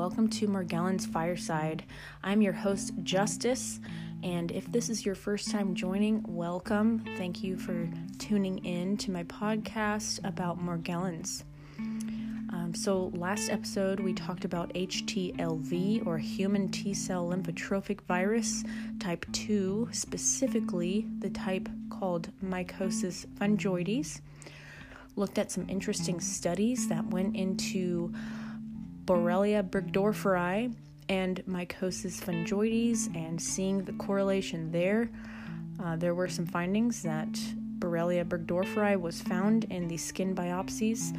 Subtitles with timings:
[0.00, 1.84] Welcome to Morgellons Fireside.
[2.24, 3.80] I'm your host, Justice,
[4.22, 7.04] and if this is your first time joining, welcome.
[7.18, 7.86] Thank you for
[8.18, 11.42] tuning in to my podcast about Morgellons.
[11.78, 18.64] Um, so, last episode we talked about HTLV or human T cell lymphotrophic virus
[19.00, 24.22] type 2, specifically the type called Mycosis fungoides.
[25.14, 28.14] Looked at some interesting studies that went into
[29.10, 30.72] Borrelia burgdorferi
[31.08, 35.10] and Mycosis fungoides and seeing the correlation there.
[35.82, 37.32] Uh, there were some findings that
[37.80, 41.10] Borrelia burgdorferi was found in the skin biopsies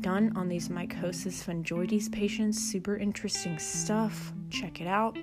[0.00, 2.56] done on these Mycosis fungoides patients.
[2.56, 4.32] Super interesting stuff.
[4.50, 5.18] Check it out.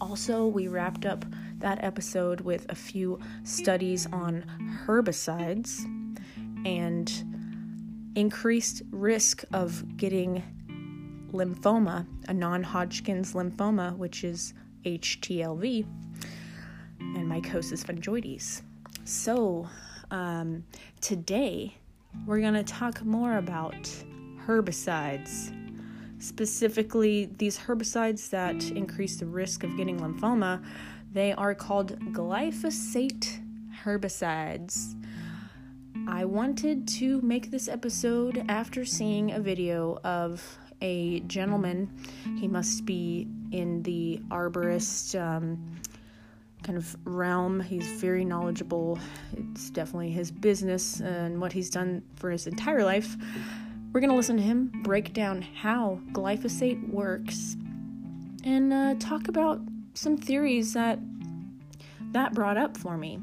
[0.00, 1.24] Also, we wrapped up
[1.58, 4.44] that episode with a few studies on
[4.86, 5.82] herbicides
[6.64, 7.10] and
[8.14, 10.40] increased risk of getting
[11.32, 15.86] lymphoma, a non Hodgkin's lymphoma, which is HTLV,
[17.00, 18.62] and mycosis fungoides.
[19.04, 19.68] So,
[20.10, 20.64] um,
[21.00, 21.74] today
[22.26, 23.74] we're going to talk more about
[24.46, 25.58] herbicides.
[26.22, 30.64] Specifically, these herbicides that increase the risk of getting lymphoma,
[31.12, 33.40] they are called glyphosate
[33.82, 34.94] herbicides.
[36.06, 41.90] I wanted to make this episode after seeing a video of a gentleman.
[42.38, 45.80] He must be in the arborist um,
[46.62, 47.60] kind of realm.
[47.60, 48.98] He's very knowledgeable.
[49.36, 53.16] It's definitely his business and what he's done for his entire life.
[53.92, 57.56] We're going to listen to him break down how glyphosate works
[58.44, 59.60] and uh, talk about
[59.94, 60.98] some theories that
[62.12, 63.20] that brought up for me.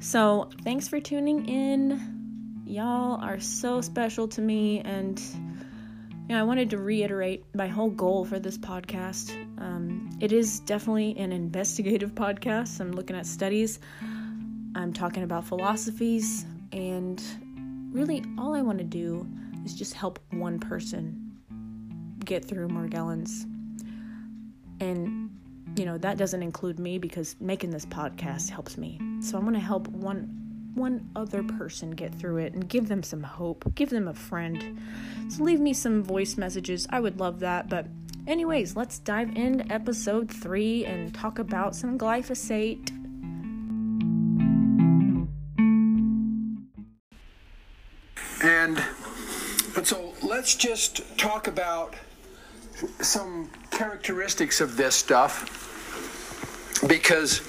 [0.00, 2.62] So, thanks for tuning in.
[2.66, 5.20] Y'all are so special to me and
[6.28, 9.30] you know, I wanted to reiterate my whole goal for this podcast.
[9.60, 12.80] Um, it is definitely an investigative podcast.
[12.80, 13.78] I'm looking at studies,
[14.74, 17.22] I'm talking about philosophies, and
[17.92, 19.26] really all I want to do
[19.66, 21.32] is just help one person
[22.24, 23.44] get through Morgellons.
[24.80, 25.30] And,
[25.76, 28.98] you know, that doesn't include me because making this podcast helps me.
[29.20, 30.43] So I want to help one
[30.74, 34.80] one other person get through it and give them some hope, give them a friend.
[35.28, 36.86] So leave me some voice messages.
[36.90, 37.68] I would love that.
[37.68, 37.86] But,
[38.26, 42.90] anyways, let's dive into episode three and talk about some glyphosate.
[48.42, 48.82] And,
[49.86, 51.94] so let's just talk about
[53.00, 55.60] some characteristics of this stuff
[56.86, 57.40] because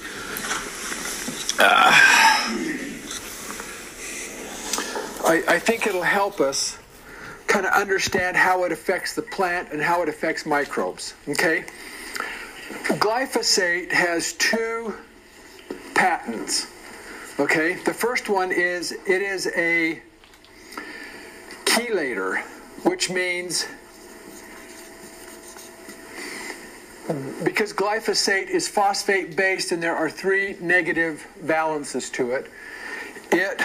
[1.59, 2.74] uh,
[5.25, 6.77] I, I think it'll help us
[7.47, 11.15] kind of understand how it affects the plant and how it affects microbes.
[11.27, 11.65] Okay?
[12.99, 14.93] Glyphosate has two
[15.95, 16.67] patents.
[17.39, 17.73] Okay?
[17.85, 19.99] The first one is it is a
[21.65, 22.41] chelator,
[22.83, 23.67] which means
[27.43, 32.47] because glyphosate is phosphate based and there are three negative valences to it,
[33.31, 33.61] it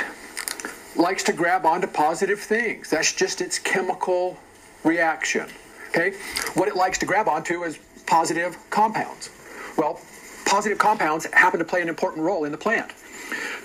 [0.97, 2.91] likes to grab onto positive things.
[2.91, 4.39] That's just its chemical
[4.85, 5.49] reaction.
[5.89, 6.13] Okay?
[6.55, 9.31] What it likes to grab onto is positive compounds.
[9.77, 10.01] Well,
[10.47, 12.93] positive compounds happen to play an important role in the plant.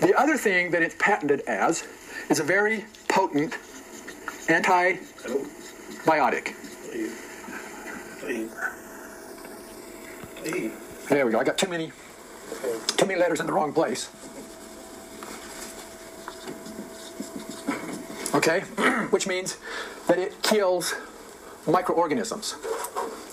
[0.01, 1.87] The other thing that it's patented as
[2.29, 3.53] is a very potent
[4.47, 6.53] antibiotic.
[11.09, 11.39] There we go.
[11.39, 11.91] I got too many
[12.97, 14.09] too many letters in the wrong place.
[18.35, 18.59] Okay?
[19.09, 19.57] Which means
[20.07, 20.93] that it kills
[21.67, 22.55] microorganisms,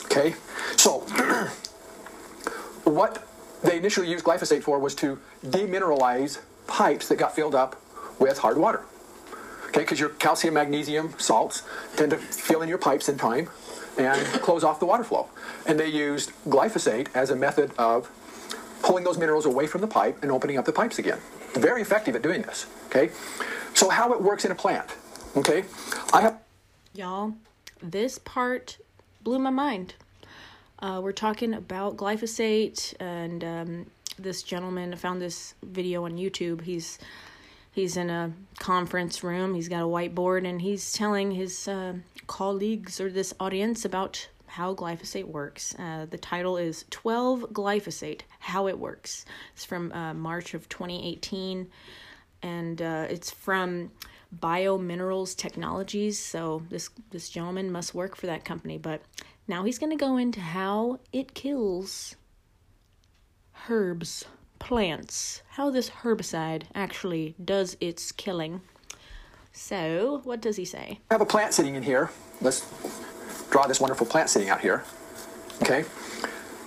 [0.06, 0.34] okay?
[0.76, 1.00] So,
[2.84, 3.26] what
[3.62, 7.80] they initially used glyphosate for was to demineralize pipes that got filled up
[8.18, 8.84] with hard water,
[9.68, 9.80] okay?
[9.80, 11.62] Because your calcium, magnesium, salts
[11.96, 13.48] tend to fill in your pipes in time
[13.98, 15.28] and close off the water flow.
[15.66, 18.10] And they used glyphosate as a method of
[18.82, 21.18] pulling those minerals away from the pipe and opening up the pipes again.
[21.54, 23.12] Very effective at doing this, okay?
[23.74, 24.94] So how it works in a plant.
[25.36, 25.64] Okay,
[26.12, 26.38] I have.
[26.94, 27.32] Y'all,
[27.82, 28.78] this part
[29.22, 29.94] blew my mind.
[30.78, 33.86] Uh, we're talking about glyphosate, and um,
[34.18, 36.60] this gentleman found this video on YouTube.
[36.62, 36.98] He's
[37.70, 39.54] he's in a conference room.
[39.54, 41.94] He's got a whiteboard, and he's telling his uh,
[42.26, 45.74] colleagues or this audience about how glyphosate works.
[45.78, 49.24] Uh, the title is 12 Glyphosate How It Works.
[49.54, 51.70] It's from uh, March of 2018,
[52.42, 53.90] and uh, it's from
[54.38, 56.18] Biominerals Technologies.
[56.18, 58.78] So this, this gentleman must work for that company.
[58.78, 59.02] But
[59.46, 62.16] now he's going to go into how it kills
[63.68, 64.24] herbs,
[64.58, 68.62] plants, how this herbicide actually does its killing.
[69.54, 70.98] So, what does he say?
[71.10, 72.10] I have a plant sitting in here.
[72.40, 72.66] Let's
[73.50, 74.82] draw this wonderful plant sitting out here.
[75.60, 75.84] Okay?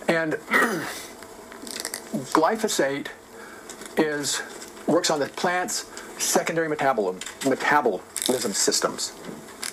[0.07, 0.33] And
[2.31, 3.07] glyphosate
[3.97, 4.43] is
[4.87, 5.85] works on the plant's
[6.17, 9.13] secondary metabolism, metabolism systems,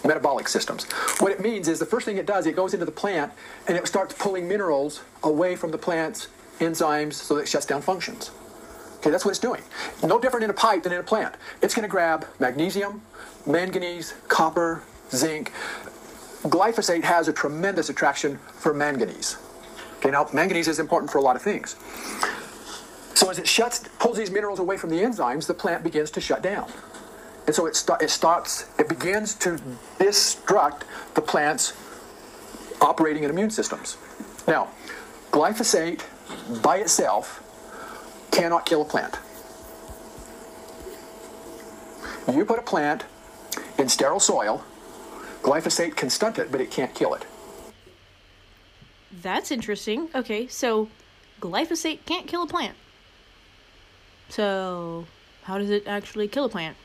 [0.05, 0.85] metabolic systems.
[1.21, 3.33] What it means is the first thing it does, it goes into the plant
[3.69, 6.29] and it starts pulling minerals away from the plant's
[6.59, 8.31] enzymes so that it shuts down functions.
[8.99, 9.63] Okay, that's what it's doing.
[10.03, 11.35] No different in a pipe than in a plant.
[11.61, 13.03] It's going to grab magnesium,
[13.47, 15.51] manganese, copper, zinc.
[16.43, 19.39] Glyphosate has a tremendous attraction for manganese.
[19.99, 21.77] Okay, now manganese is important for a lot of things.
[23.15, 26.21] So as it shuts, pulls these minerals away from the enzymes, the plant begins to
[26.21, 26.71] shut down.
[27.47, 29.61] And so it, st- it starts, it begins to
[29.99, 30.83] destruct
[31.15, 31.73] the plant's
[32.81, 33.97] operating and immune systems.
[34.47, 34.69] Now,
[35.31, 36.03] glyphosate
[36.63, 37.43] by itself
[38.31, 39.19] cannot kill a plant.
[42.33, 43.05] You put a plant
[43.79, 44.65] in sterile soil,
[45.43, 47.27] glyphosate can stunt it, but it can't kill it.
[49.21, 50.09] That's interesting.
[50.15, 50.89] Okay, so
[51.41, 52.77] glyphosate can't kill a plant.
[54.33, 55.05] So,
[55.43, 56.79] how does it actually kill a plant?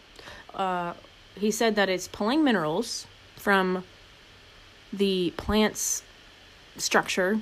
[0.54, 0.96] Uh,
[1.34, 3.08] he said that it's pulling minerals
[3.38, 3.86] from
[4.92, 6.04] the plant's
[6.76, 7.40] structure,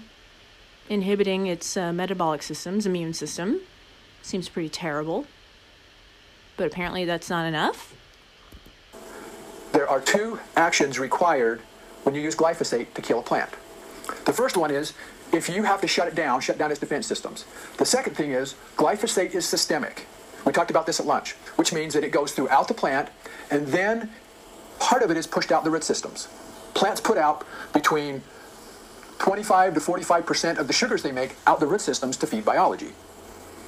[0.90, 3.62] inhibiting its uh, metabolic systems, immune system.
[4.22, 5.26] Seems pretty terrible.
[6.56, 7.96] But apparently that's not enough.
[9.72, 11.62] There are two actions required
[12.04, 13.50] when you use glyphosate to kill a plant.
[14.26, 14.94] The first one is
[15.34, 17.46] if you have to shut it down, shut down its defense systems.
[17.78, 20.06] The second thing is glyphosate is systemic.
[20.46, 23.10] We talked about this at lunch, which means that it goes throughout the plant
[23.50, 24.10] and then
[24.80, 26.28] part of it is pushed out the root systems.
[26.74, 28.22] Plants put out between
[29.20, 32.92] 25 to 45% of the sugars they make out the root systems to feed biology.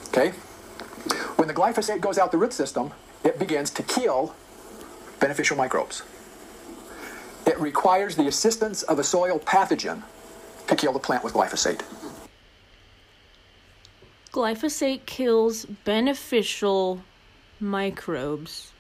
[0.10, 0.30] Okay?
[1.38, 2.92] When the glyphosate goes out the root system,
[3.24, 4.36] it begins to kill
[5.20, 6.04] beneficial microbes.
[7.46, 10.04] It requires the assistance of a soil pathogen
[10.68, 11.82] to kill the plant with glyphosate.
[14.32, 17.02] Glyphosate kills beneficial
[17.60, 18.72] microbes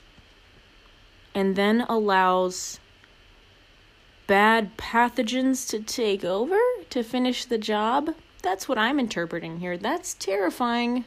[1.33, 2.79] and then allows
[4.27, 6.57] bad pathogens to take over
[6.89, 8.13] to finish the job.
[8.43, 9.77] That's what I'm interpreting here.
[9.77, 11.05] That's terrifying.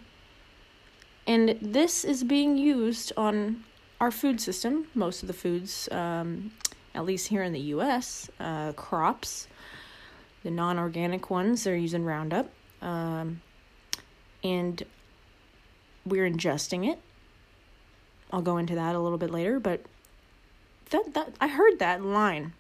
[1.26, 3.64] And this is being used on
[4.00, 4.86] our food system.
[4.94, 6.52] Most of the foods, um,
[6.94, 9.46] at least here in the US, uh, crops,
[10.42, 12.50] the non organic ones, they're using Roundup.
[12.80, 13.42] Um,
[14.42, 14.82] and
[16.06, 16.98] we're ingesting it.
[18.32, 19.82] I'll go into that a little bit later, but
[20.90, 22.52] that, that I heard that line.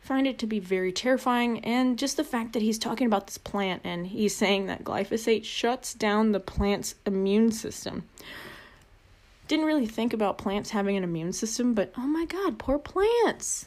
[0.00, 3.38] Find it to be very terrifying, and just the fact that he's talking about this
[3.38, 8.04] plant and he's saying that glyphosate shuts down the plant's immune system.
[9.48, 13.66] Didn't really think about plants having an immune system, but oh my god, poor plants.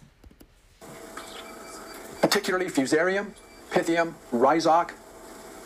[2.21, 3.31] Particularly Fusarium,
[3.71, 4.91] Pythium, Rhizoc.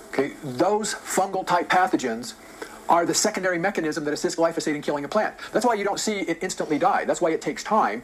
[0.09, 2.35] Okay, those fungal type pathogens
[2.89, 5.35] are the secondary mechanism that assists glyphosate in killing a plant.
[5.51, 7.05] That's why you don't see it instantly die.
[7.05, 8.03] That's why it takes time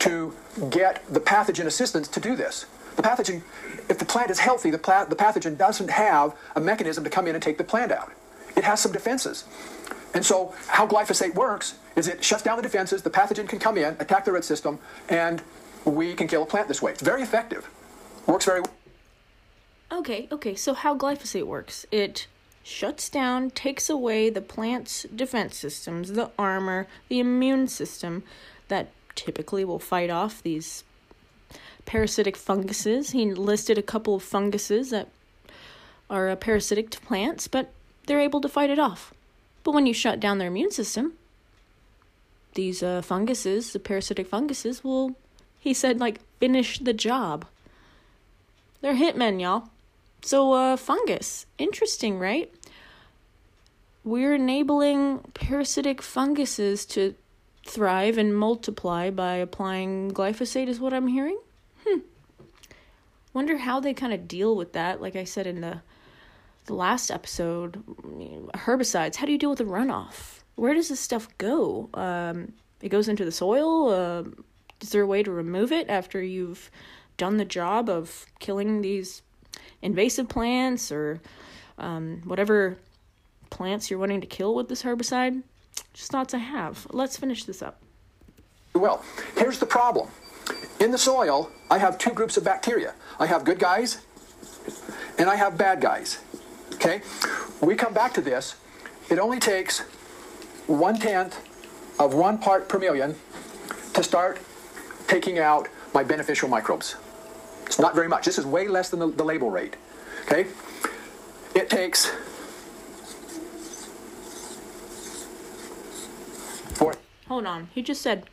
[0.00, 0.34] to
[0.70, 2.66] get the pathogen assistance to do this.
[2.96, 3.42] The pathogen,
[3.88, 7.26] if the plant is healthy, the, pla- the pathogen doesn't have a mechanism to come
[7.26, 8.12] in and take the plant out.
[8.56, 9.44] It has some defenses.
[10.14, 13.76] And so, how glyphosate works is it shuts down the defenses, the pathogen can come
[13.76, 15.42] in, attack the root system, and
[15.84, 16.92] we can kill a plant this way.
[16.92, 17.68] It's very effective.
[18.26, 18.72] Works very well.
[20.00, 21.86] Okay, okay, so how glyphosate works?
[21.90, 22.26] It
[22.62, 28.22] shuts down, takes away the plant's defense systems, the armor, the immune system
[28.68, 30.84] that typically will fight off these
[31.84, 33.10] parasitic funguses.
[33.10, 35.08] He listed a couple of funguses that
[36.08, 37.70] are parasitic to plants, but
[38.06, 39.12] they're able to fight it off.
[39.62, 41.14] But when you shut down their immune system,
[42.54, 45.14] these uh, funguses, the parasitic funguses, will,
[45.60, 47.46] he said, like, finish the job.
[48.84, 49.70] They're hitmen, y'all.
[50.20, 51.46] So, uh, fungus.
[51.56, 52.52] Interesting, right?
[54.04, 57.14] We're enabling parasitic funguses to
[57.66, 61.38] thrive and multiply by applying glyphosate, is what I'm hearing.
[61.86, 62.00] Hmm.
[63.32, 65.00] Wonder how they kind of deal with that.
[65.00, 65.80] Like I said in the
[66.66, 67.82] the last episode,
[68.52, 69.16] herbicides.
[69.16, 70.40] How do you deal with the runoff?
[70.56, 71.88] Where does this stuff go?
[71.94, 73.88] Um, it goes into the soil.
[73.88, 74.24] Uh,
[74.82, 76.70] is there a way to remove it after you've
[77.16, 79.22] done the job of killing these
[79.82, 81.20] invasive plants or
[81.78, 82.78] um, whatever
[83.50, 85.42] plants you're wanting to kill with this herbicide?
[85.92, 86.86] Just thoughts I have.
[86.90, 87.80] Let's finish this up.
[88.74, 89.04] Well,
[89.36, 90.08] here's the problem.
[90.80, 92.94] In the soil, I have two groups of bacteria.
[93.18, 94.04] I have good guys
[95.18, 96.18] and I have bad guys.
[96.74, 97.00] Okay?
[97.60, 98.56] We come back to this.
[99.08, 99.80] It only takes
[100.66, 101.38] one tenth
[101.98, 103.14] of one part per million
[103.92, 104.40] to start
[105.06, 106.96] taking out my beneficial microbes.
[107.66, 108.24] It's not very much.
[108.24, 109.76] This is way less than the, the label rate.
[110.26, 110.46] Okay?
[111.54, 112.10] It takes
[116.74, 116.94] four.
[117.28, 117.68] Hold on.
[117.74, 118.28] He just said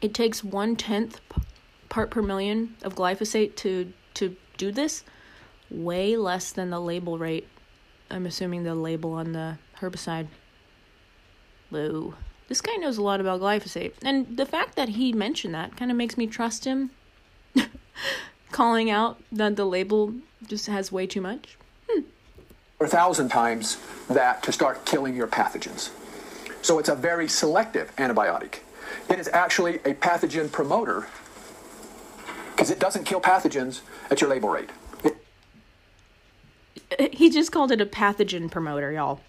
[0.00, 1.20] it takes one tenth
[1.88, 5.04] part per million of glyphosate to to do this.
[5.70, 7.48] Way less than the label rate.
[8.10, 10.26] I'm assuming the label on the herbicide.
[11.70, 12.14] Whoa.
[12.48, 13.94] This guy knows a lot about glyphosate.
[14.04, 16.90] And the fact that he mentioned that kind of makes me trust him.
[18.50, 20.14] Calling out that the label
[20.46, 21.56] just has way too much.
[21.88, 22.02] Hmm.
[22.80, 25.90] A thousand times that to start killing your pathogens.
[26.62, 28.60] So it's a very selective antibiotic.
[29.08, 31.06] It is actually a pathogen promoter
[32.50, 33.80] because it doesn't kill pathogens
[34.10, 34.70] at your label rate.
[36.98, 39.20] It, he just called it a pathogen promoter, y'all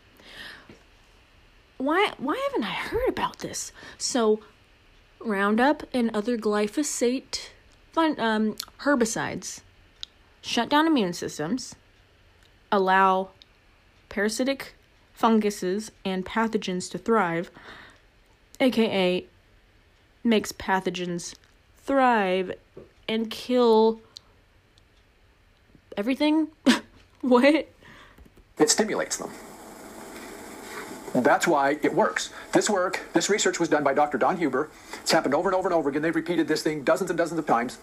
[1.83, 3.71] why why haven't I heard about this?
[3.97, 4.39] So
[5.19, 7.49] Roundup and other glyphosate
[7.93, 9.61] fun, um, herbicides
[10.41, 11.75] shut down immune systems,
[12.71, 13.29] allow
[14.09, 14.73] parasitic
[15.13, 17.49] funguses and pathogens to thrive,
[18.59, 19.25] aka
[20.23, 21.35] makes pathogens
[21.77, 22.51] thrive
[23.07, 24.01] and kill
[25.95, 26.47] everything.
[27.21, 27.69] what?
[28.57, 29.31] It stimulates them.
[31.13, 32.31] That's why it works.
[32.53, 34.17] This work, this research was done by Dr.
[34.17, 34.69] Don Huber.
[35.01, 36.01] It's happened over and over and over again.
[36.01, 37.77] They've repeated this thing dozens and dozens of times.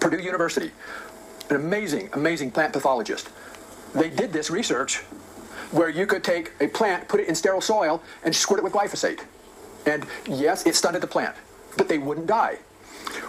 [0.00, 0.70] Purdue University,
[1.50, 3.28] an amazing, amazing plant pathologist.
[3.94, 4.98] They did this research
[5.72, 8.72] where you could take a plant, put it in sterile soil, and squirt it with
[8.72, 9.24] glyphosate.
[9.86, 11.34] And yes, it stunted the plant,
[11.76, 12.58] but they wouldn't die.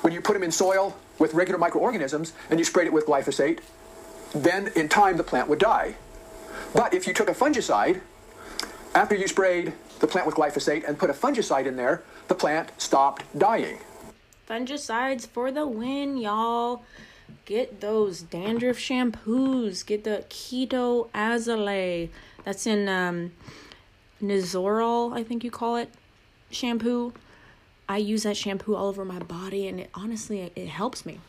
[0.01, 3.59] When you put them in soil with regular microorganisms and you sprayed it with glyphosate,
[4.33, 5.95] then in time the plant would die.
[6.73, 8.01] But if you took a fungicide
[8.95, 12.71] after you sprayed the plant with glyphosate and put a fungicide in there, the plant
[12.79, 13.79] stopped dying.
[14.49, 16.83] Fungicides for the win, y'all.
[17.45, 19.85] Get those dandruff shampoos.
[19.85, 22.09] Get the Keto Azale.
[22.43, 23.31] That's in um,
[24.21, 25.89] Nizoral, I think you call it,
[26.51, 27.13] shampoo.
[27.87, 31.19] I use that shampoo all over my body, and it honestly it helps me.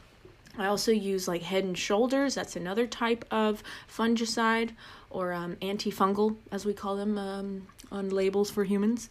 [0.56, 2.37] I also use like Head and Shoulders.
[2.37, 4.71] That's another type of fungicide
[5.14, 9.09] or um, antifungal, as we call them um, on labels for humans.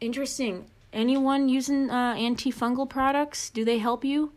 [0.00, 0.66] Interesting.
[0.92, 3.50] Anyone using uh, antifungal products?
[3.50, 4.32] Do they help you?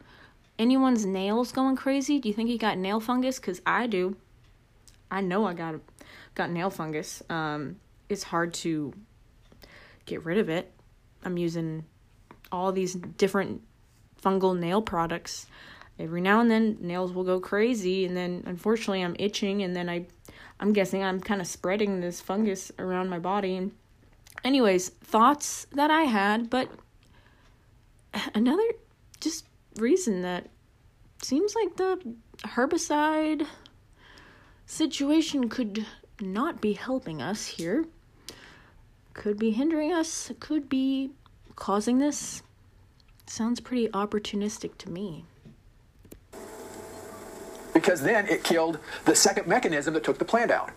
[0.58, 2.20] Anyone's nails going crazy?
[2.20, 3.38] Do you think you got nail fungus?
[3.38, 4.16] Cause I do.
[5.10, 5.76] I know I got
[6.36, 7.22] got nail fungus.
[7.30, 7.78] Um,
[8.10, 8.94] it's hard to
[10.06, 10.72] get rid of it.
[11.24, 11.86] I'm using
[12.52, 13.62] all these different
[14.24, 15.48] fungal nail products
[16.02, 19.90] every now and then nails will go crazy and then unfortunately I'm itching and then
[19.90, 20.06] I
[20.62, 23.72] I'm guessing I'm kind of spreading this fungus around my body.
[24.44, 26.70] Anyways thoughts that I had but
[28.34, 28.64] another
[29.20, 29.46] just
[29.78, 30.50] reason that
[31.22, 32.00] seems like the
[32.44, 33.46] herbicide
[34.66, 35.86] situation could
[36.20, 37.86] not be helping us here
[39.14, 41.12] could be hindering us could be
[41.56, 42.42] causing this
[43.26, 45.26] sounds pretty opportunistic to me
[47.74, 50.72] because then it killed the second mechanism that took the plant out.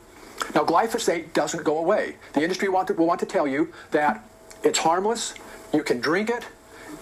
[0.54, 2.16] Now, glyphosate doesn't go away.
[2.32, 4.24] The industry want to, will want to tell you that
[4.62, 5.34] it's harmless,
[5.72, 6.46] you can drink it,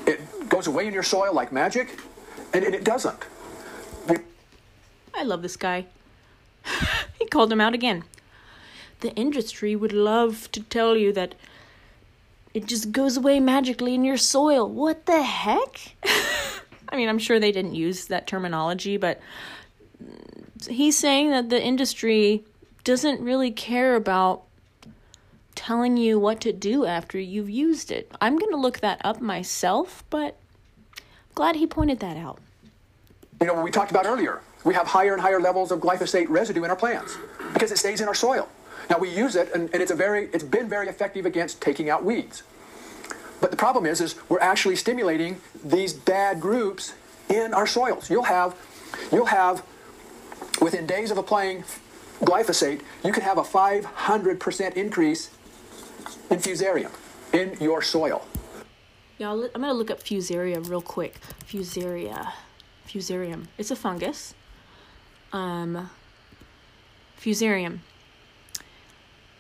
[0.07, 1.99] it goes away in your soil like magic,
[2.53, 3.25] and it, it doesn't.
[5.15, 5.87] I love this guy.
[7.19, 8.05] he called him out again.
[9.01, 11.35] The industry would love to tell you that
[12.55, 14.69] it just goes away magically in your soil.
[14.69, 15.95] What the heck?
[16.89, 19.21] I mean, I'm sure they didn't use that terminology, but
[20.69, 22.45] he's saying that the industry
[22.85, 24.43] doesn't really care about
[25.55, 28.11] telling you what to do after you've used it.
[28.21, 30.37] I'm going to look that up myself, but
[30.97, 32.39] I'm glad he pointed that out.
[33.41, 36.65] You know, we talked about earlier, we have higher and higher levels of glyphosate residue
[36.65, 37.17] in our plants
[37.53, 38.49] because it stays in our soil.
[38.89, 41.91] Now we use it and, and it's a very it's been very effective against taking
[41.91, 42.43] out weeds.
[43.41, 46.95] But the problem is is we're actually stimulating these bad groups
[47.29, 48.11] in our soils.
[48.11, 48.57] You'll have
[49.11, 49.65] you'll have
[50.63, 51.65] within days of applying
[52.21, 55.31] glyphosate, you can have a 500% increase
[56.31, 56.91] in fusarium
[57.33, 58.27] in your soil.
[59.19, 61.21] Y'all, I'm gonna look up Fusaria real quick.
[61.47, 62.33] Fusaria,
[62.87, 63.47] Fusarium.
[63.59, 64.35] It's a fungus.
[65.33, 65.91] Um,
[67.21, 67.81] Fusarium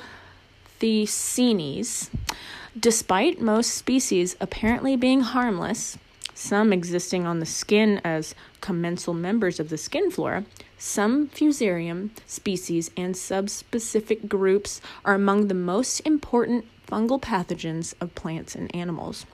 [2.80, 5.98] Despite most species apparently being harmless,
[6.34, 10.44] some existing on the skin as commensal members of the skin flora,
[10.76, 18.54] some Fusarium species and subspecific groups are among the most important fungal pathogens of plants
[18.54, 19.26] and animals.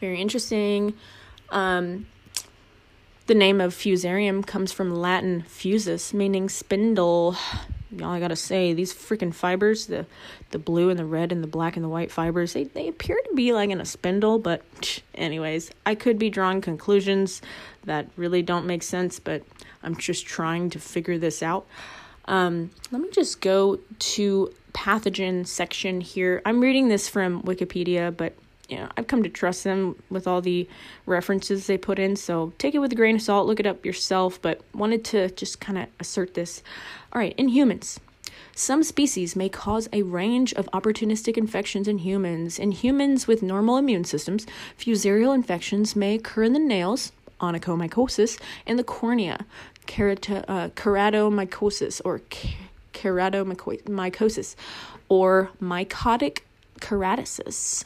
[0.00, 0.94] Very interesting.
[1.50, 2.06] Um,
[3.26, 7.36] the name of Fusarium comes from Latin fusus, meaning spindle
[7.90, 10.06] y'all I gotta say these freaking fibers the
[10.50, 13.16] the blue and the red and the black and the white fibers they, they appear
[13.16, 14.62] to be like in a spindle but
[15.14, 17.40] anyways I could be drawing conclusions
[17.84, 19.42] that really don't make sense but
[19.82, 21.66] I'm just trying to figure this out
[22.26, 28.34] um, let me just go to pathogen section here I'm reading this from Wikipedia but
[28.68, 30.68] you know, I've come to trust them with all the
[31.06, 32.16] references they put in.
[32.16, 35.30] So take it with a grain of salt, look it up yourself, but wanted to
[35.30, 36.62] just kind of assert this.
[37.12, 38.00] All right, in humans.
[38.54, 42.58] Some species may cause a range of opportunistic infections in humans.
[42.58, 44.46] In humans with normal immune systems,
[44.78, 49.46] fusarial infections may occur in the nails, onychomycosis, and the cornea,
[49.86, 52.20] uh, keratomycosis or
[52.92, 54.56] keratomycosis,
[55.08, 56.40] or mycotic
[56.80, 57.84] keratosis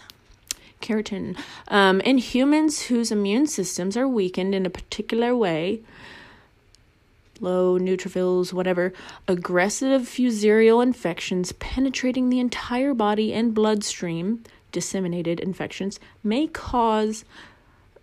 [0.81, 1.38] keratin.
[1.68, 5.81] Um, in humans whose immune systems are weakened in a particular way,
[7.42, 8.92] low neutrophils, whatever,
[9.28, 17.24] aggressive fusarial infections penetrating the entire body and bloodstream, disseminated infections, may cause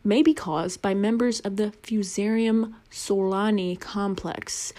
[0.04, 4.72] may be caused by members of the Fusarium solani complex.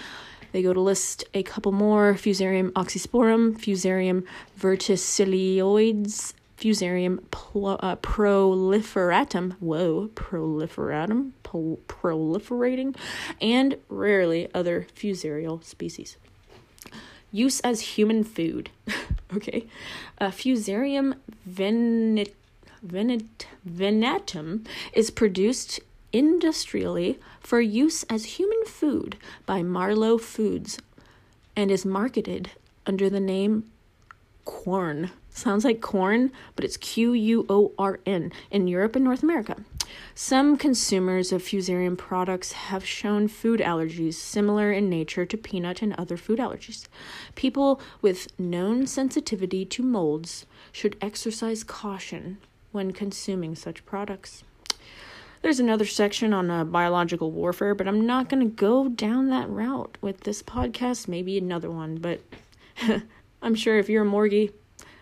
[0.53, 4.25] They go to list a couple more Fusarium oxysporum, Fusarium
[4.59, 12.95] verticillioides, Fusarium uh, proliferatum, whoa, proliferatum, proliferating,
[13.41, 16.19] and rarely other fusarial species.
[17.33, 18.69] Use as human food.
[19.35, 19.67] okay.
[20.19, 21.15] Uh, Fusarium
[21.49, 22.35] venet,
[23.67, 25.81] venatum is produced
[26.13, 30.79] industrially for use as human food by Marlow Foods
[31.57, 32.51] and is marketed
[32.85, 33.65] under the name
[34.45, 35.11] Quorn.
[35.41, 39.57] Sounds like corn, but it's Q U O R N in Europe and North America.
[40.15, 45.95] Some consumers of fusarium products have shown food allergies similar in nature to peanut and
[45.95, 46.89] other food allergies.
[47.37, 52.37] People with known sensitivity to molds should exercise caution
[52.71, 54.45] when consuming such products.
[55.41, 59.49] There's another section on uh, biological warfare, but I'm not going to go down that
[59.49, 61.09] route with this podcast.
[61.09, 62.21] Maybe another one, but
[63.43, 64.53] I'm sure if you're a Morgie,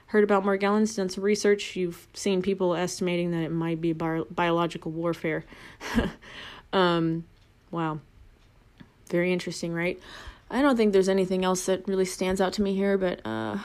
[0.08, 4.22] heard about Morgellons, done some research, you've seen people estimating that it might be bi-
[4.30, 5.44] biological warfare.
[6.72, 7.24] um,
[7.70, 8.00] wow.
[9.10, 10.00] Very interesting, right?
[10.50, 13.58] I don't think there's anything else that really stands out to me here, but uh,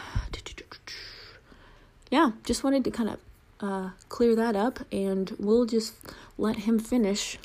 [2.11, 3.19] yeah, just wanted to kind of
[3.61, 5.95] uh, clear that up, and we'll just
[6.37, 7.37] let him finish.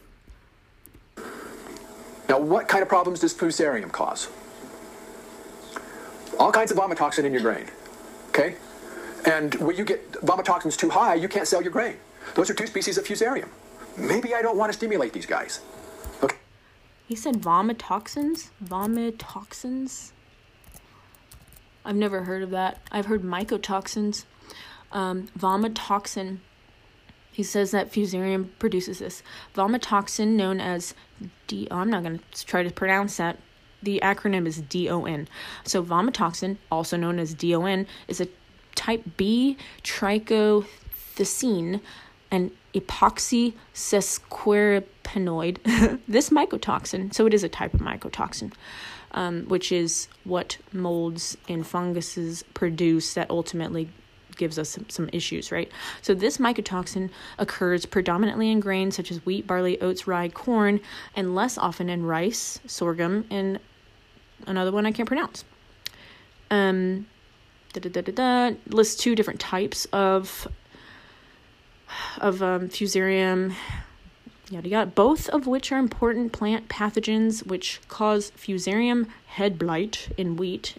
[2.29, 4.29] Now, what kind of problems does fusarium cause?
[6.39, 7.67] All kinds of vomitoxin in your brain,
[8.31, 8.57] Okay?
[9.29, 11.97] And when you get vomitoxins too high, you can't sell your grain.
[12.35, 13.49] Those are two species of fusarium.
[13.99, 15.61] Maybe I don't want to stimulate these guys.
[16.23, 16.37] Okay.
[17.07, 18.49] He said vomitoxins?
[18.65, 20.13] Vomitoxins?
[21.85, 22.81] I've never heard of that.
[22.91, 24.25] I've heard mycotoxins.
[24.93, 26.39] Um, vomitoxin.
[27.31, 29.23] He says that fusarium produces this.
[29.55, 30.95] Vomitoxin, known as
[31.47, 31.69] D.
[31.71, 33.39] Oh, I'm not going to try to pronounce that.
[33.83, 35.29] The acronym is DON.
[35.65, 38.27] So, vomitoxin, also known as DON, is a
[38.89, 41.81] type B trichothecene
[42.31, 46.01] an epoxy sesquiterpenoid.
[46.09, 48.53] this mycotoxin, so it is a type of mycotoxin,
[49.13, 53.91] um, which is what molds and funguses produce that ultimately
[54.37, 55.71] gives us some, some issues, right?
[56.01, 60.81] So this mycotoxin occurs predominantly in grains such as wheat, barley, oats, rye, corn,
[61.15, 63.61] and less often in rice, sorghum, and
[64.47, 65.45] another one I can't pronounce.
[66.51, 67.07] Um,
[68.69, 70.49] lists two different types of
[72.21, 73.55] of um, fusarium
[74.51, 80.37] yada yada, both of which are important plant pathogens which cause fusarium head blight in
[80.37, 80.77] wheat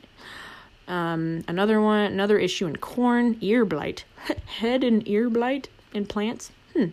[0.89, 4.05] um, another one, another issue in corn, ear blight,
[4.45, 6.51] head and ear blight in plants.
[6.75, 6.87] Hmm,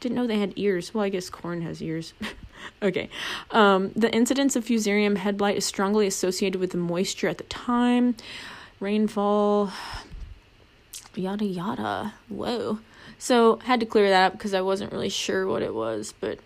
[0.00, 0.94] didn't know they had ears.
[0.94, 2.14] Well, I guess corn has ears.
[2.82, 3.10] okay.
[3.50, 7.44] Um, the incidence of fusarium head blight is strongly associated with the moisture at the
[7.44, 8.16] time,
[8.84, 9.72] rainfall,
[11.14, 12.14] yada yada.
[12.28, 12.78] Whoa.
[13.18, 16.38] So had to clear that up because I wasn't really sure what it was, but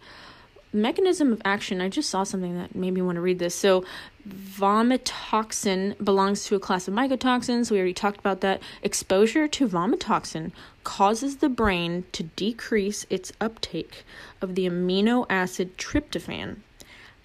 [0.73, 3.55] mechanism of action, I just saw something that made me want to read this.
[3.55, 3.85] So,
[4.29, 7.71] vomitoxin belongs to a class of mycotoxins.
[7.71, 8.63] We already talked about that.
[8.83, 10.53] Exposure to vomitoxin
[10.85, 14.05] causes the brain to decrease its uptake
[14.41, 16.59] of the amino acid tryptophan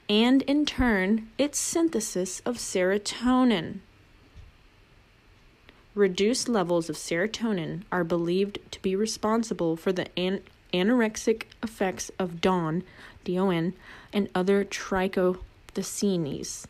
[0.10, 3.80] and, in turn, its synthesis of serotonin.
[5.96, 10.42] Reduced levels of serotonin are believed to be responsible for the an-
[10.74, 12.84] anorexic effects of DON,
[13.24, 13.74] D-O-N,
[14.12, 16.66] and other trichothecenes.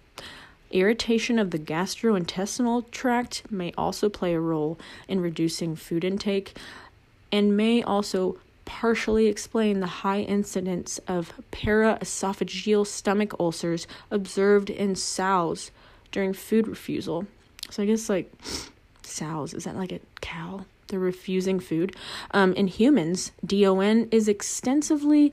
[0.71, 6.57] Irritation of the gastrointestinal tract may also play a role in reducing food intake
[7.31, 15.71] and may also partially explain the high incidence of paraesophageal stomach ulcers observed in sows
[16.11, 17.25] during food refusal.
[17.69, 18.31] So I guess like
[19.05, 20.65] sows, is that like a cow?
[20.87, 21.95] They're refusing food.
[22.31, 25.31] Um, in humans, DON is extensively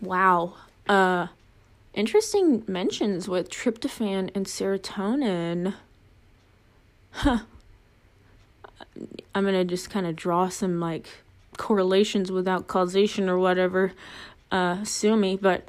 [0.00, 0.54] Wow.
[0.88, 1.28] Uh,
[1.94, 5.74] interesting mentions with tryptophan and serotonin.
[7.10, 7.40] Huh.
[9.34, 11.08] I'm gonna just kind of draw some like
[11.56, 13.92] correlations without causation or whatever.
[14.50, 15.68] Uh, sue me, but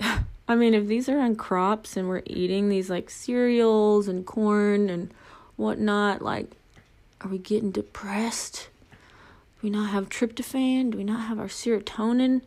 [0.48, 4.90] I mean, if these are on crops and we're eating these like cereals and corn
[4.90, 5.12] and
[5.56, 6.56] whatnot, like,
[7.20, 8.68] are we getting depressed?
[8.90, 8.96] Do
[9.62, 10.90] we not have tryptophan?
[10.90, 12.42] Do we not have our serotonin?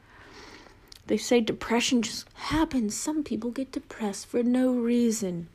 [1.07, 2.95] They say depression just happens.
[2.95, 5.47] Some people get depressed for no reason.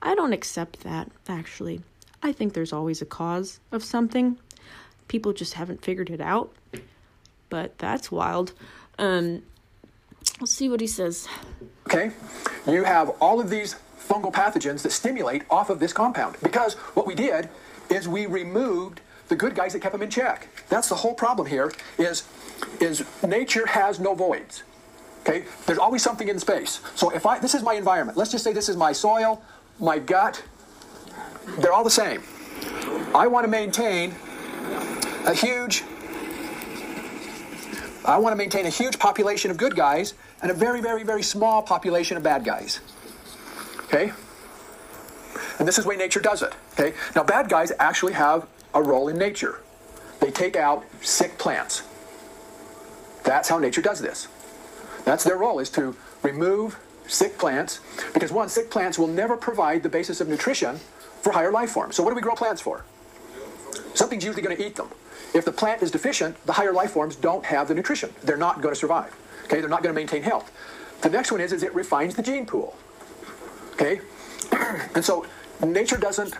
[0.00, 1.80] I don't accept that, actually.
[2.22, 4.38] I think there's always a cause of something.
[5.08, 6.52] People just haven't figured it out.
[7.48, 8.52] But that's wild.
[8.98, 9.42] Um,
[10.40, 11.28] let's see what he says.
[11.86, 12.12] Okay?
[12.66, 17.06] You have all of these fungal pathogens that stimulate off of this compound because what
[17.06, 17.48] we did
[17.88, 20.48] is we removed the good guys that kept them in check.
[20.68, 22.24] That's the whole problem here is
[22.80, 24.62] is nature has no voids.
[25.22, 25.44] Okay?
[25.66, 26.80] There's always something in space.
[26.94, 28.18] So if I this is my environment.
[28.18, 29.42] Let's just say this is my soil,
[29.80, 30.42] my gut.
[31.58, 32.22] They're all the same.
[33.14, 34.14] I want to maintain
[35.26, 35.84] a huge
[38.04, 41.22] I want to maintain a huge population of good guys and a very, very, very
[41.22, 42.80] small population of bad guys.
[43.84, 44.12] Okay?
[45.58, 46.52] And this is the way nature does it.
[46.72, 46.96] Okay?
[47.14, 49.60] Now, bad guys actually have a role in nature.
[50.20, 51.82] They take out sick plants.
[53.22, 54.28] That's how nature does this.
[55.04, 57.80] That's their role, is to remove sick plants,
[58.14, 60.76] because one, sick plants will never provide the basis of nutrition
[61.20, 61.96] for higher life forms.
[61.96, 62.84] So what do we grow plants for?
[63.94, 64.88] Something's usually going to eat them.
[65.34, 68.12] If the plant is deficient, the higher life forms don't have the nutrition.
[68.22, 69.14] They're not going to survive.
[69.44, 70.50] Okay, they're not going to maintain health.
[71.00, 72.76] The next one is, is it refines the gene pool.
[73.72, 74.00] Okay,
[74.94, 75.26] and so
[75.64, 76.34] nature doesn't.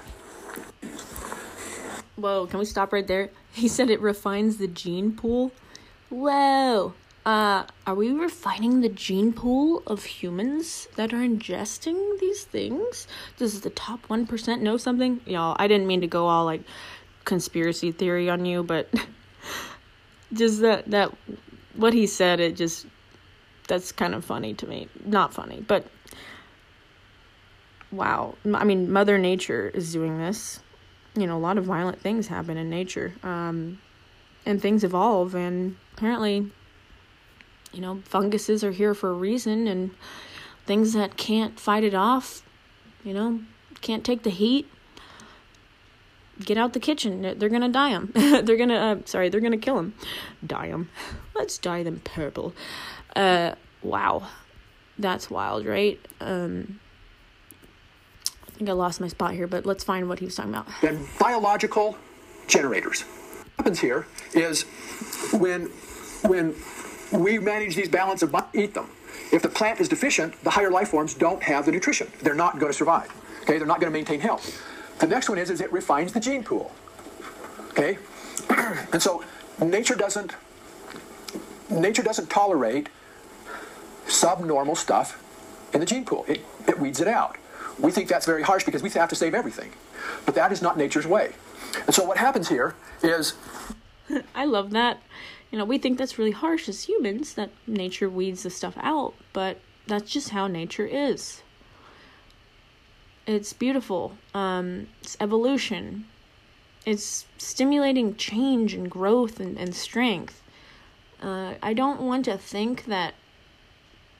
[2.16, 3.30] Whoa, can we stop right there?
[3.52, 5.52] He said it refines the gene pool.
[6.08, 6.94] Whoa.
[7.24, 13.06] Uh, are we refining the gene pool of humans that are ingesting these things?
[13.36, 15.20] Does the top 1% know something?
[15.26, 16.62] Y'all, I didn't mean to go all like
[17.24, 18.88] conspiracy theory on you, but
[20.32, 21.12] just that that
[21.74, 22.86] what he said it just
[23.68, 24.88] that's kind of funny to me.
[25.04, 25.86] Not funny, but
[27.90, 28.34] wow.
[28.52, 30.60] I mean, Mother Nature is doing this.
[31.14, 33.12] You know, a lot of violent things happen in nature.
[33.22, 33.80] Um,
[34.44, 36.50] and things evolve and apparently
[37.72, 39.90] you know, funguses are here for a reason and
[40.66, 42.42] things that can't fight it off,
[43.04, 43.40] you know,
[43.80, 44.68] can't take the heat
[46.44, 47.22] get out the kitchen.
[47.38, 48.12] They're gonna dye them.
[48.14, 49.94] they're gonna, uh, sorry, they're gonna kill them.
[50.46, 50.90] Dye them.
[51.34, 52.54] Let's dye them purple.
[53.14, 54.28] Uh, wow,
[54.98, 56.00] that's wild, right?
[56.20, 56.80] Um,
[58.46, 60.66] I think I lost my spot here, but let's find what he was talking about.
[60.82, 61.96] than biological
[62.46, 63.02] generators.
[63.02, 64.62] What happens here is
[65.32, 65.66] when
[66.22, 66.54] when
[67.12, 68.88] we manage these balance of eat them.
[69.32, 72.10] If the plant is deficient, the higher life forms don't have the nutrition.
[72.22, 73.12] They're not going to survive.
[73.42, 74.62] Okay, they're not going to maintain health.
[75.02, 76.70] The next one is is it refines the gene pool.
[77.70, 77.98] Okay,
[78.92, 79.24] and so
[79.60, 80.36] nature doesn't
[81.68, 82.88] nature doesn't tolerate
[84.06, 85.20] subnormal stuff
[85.74, 86.24] in the gene pool.
[86.28, 87.36] It, it weeds it out.
[87.80, 89.72] We think that's very harsh because we have to save everything.
[90.24, 91.32] But that is not nature's way.
[91.84, 93.34] And so what happens here is
[94.36, 95.02] I love that.
[95.50, 99.14] You know, we think that's really harsh as humans that nature weeds the stuff out,
[99.32, 101.42] but that's just how nature is.
[103.26, 104.16] It's beautiful.
[104.34, 106.06] Um, it's evolution.
[106.84, 110.42] It's stimulating change and growth and, and strength.
[111.22, 113.14] Uh, I don't want to think that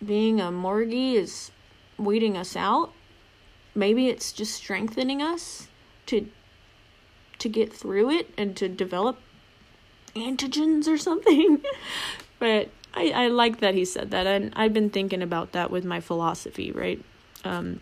[0.05, 1.51] being a morgie is
[1.99, 2.93] weeding us out.
[3.75, 5.69] Maybe it's just strengthening us
[6.07, 6.29] to
[7.39, 9.19] to get through it and to develop
[10.15, 11.61] antigens or something.
[12.39, 14.29] but I, I like that he said that.
[14.29, 17.03] And I've been thinking about that with my philosophy, right?
[17.45, 17.81] Um,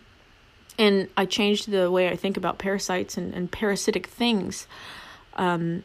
[0.81, 4.65] and I changed the way I think about parasites and, and parasitic things.
[5.35, 5.83] Um,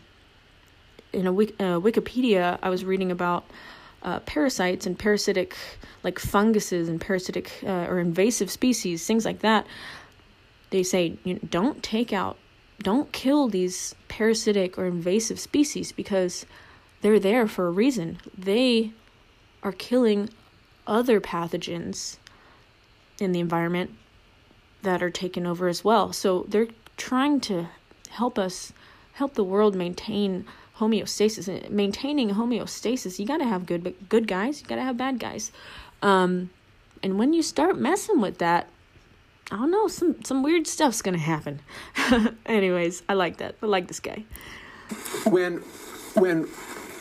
[1.13, 3.45] in a uh, Wikipedia, I was reading about
[4.03, 5.55] uh, parasites and parasitic,
[6.03, 9.67] like funguses and parasitic uh, or invasive species, things like that.
[10.71, 12.39] They say you know, don't take out
[12.79, 16.47] don't kill these parasitic or invasive species because
[17.01, 18.19] they're there for a reason.
[18.37, 18.93] They
[19.63, 20.29] are killing
[20.87, 22.19] other pathogens
[23.19, 23.91] in the environment
[24.83, 26.12] that are taken over as well.
[26.12, 27.69] So they're trying to
[28.11, 28.73] help us
[29.15, 30.47] help the world maintain
[30.79, 31.71] homeostasis.
[31.71, 35.53] Maintaining homeostasis, you got to have good good guys, you got to have bad guys.
[36.03, 36.51] Um,
[37.03, 38.69] and when you start messing with that,
[39.51, 41.61] I don't know, some some weird stuff's gonna happen.
[42.47, 43.55] Anyways, I like that.
[43.62, 44.25] I like this guy.
[45.25, 45.59] When
[46.15, 46.49] when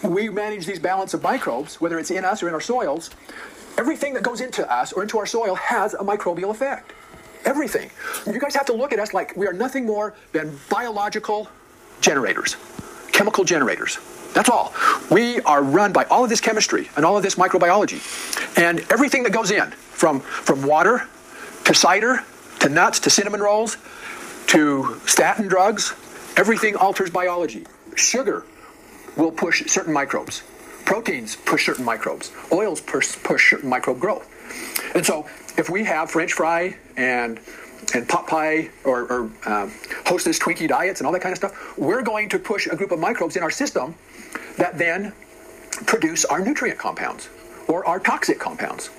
[0.04, 3.10] we manage these balance of microbes, whether it's in us or in our soils,
[3.78, 6.94] everything that goes into us or into our soil has a microbial effect.
[7.46, 7.90] Everything.
[8.26, 11.48] You guys have to look at us like we are nothing more than biological
[12.02, 12.58] generators,
[13.12, 14.00] chemical generators.
[14.34, 14.74] That's all.
[15.10, 18.02] We are run by all of this chemistry and all of this microbiology.
[18.58, 21.08] And everything that goes in, from, from water
[21.64, 22.24] to cider
[22.60, 23.78] to nuts to cinnamon rolls
[24.48, 25.94] to statin drugs,
[26.36, 27.66] everything alters biology.
[27.96, 28.44] Sugar
[29.16, 30.44] will push certain microbes.
[30.84, 32.32] Proteins push certain microbes.
[32.52, 34.30] Oils push, push certain microbe growth.
[34.96, 35.28] And so
[35.58, 37.40] if we have French fry and
[37.94, 39.70] and pot pie or, or uh,
[40.06, 42.92] hostess Twinkie diets and all that kind of stuff, we're going to push a group
[42.92, 43.94] of microbes in our system
[44.58, 45.14] that then
[45.86, 47.30] produce our nutrient compounds
[47.68, 48.90] or our toxic compounds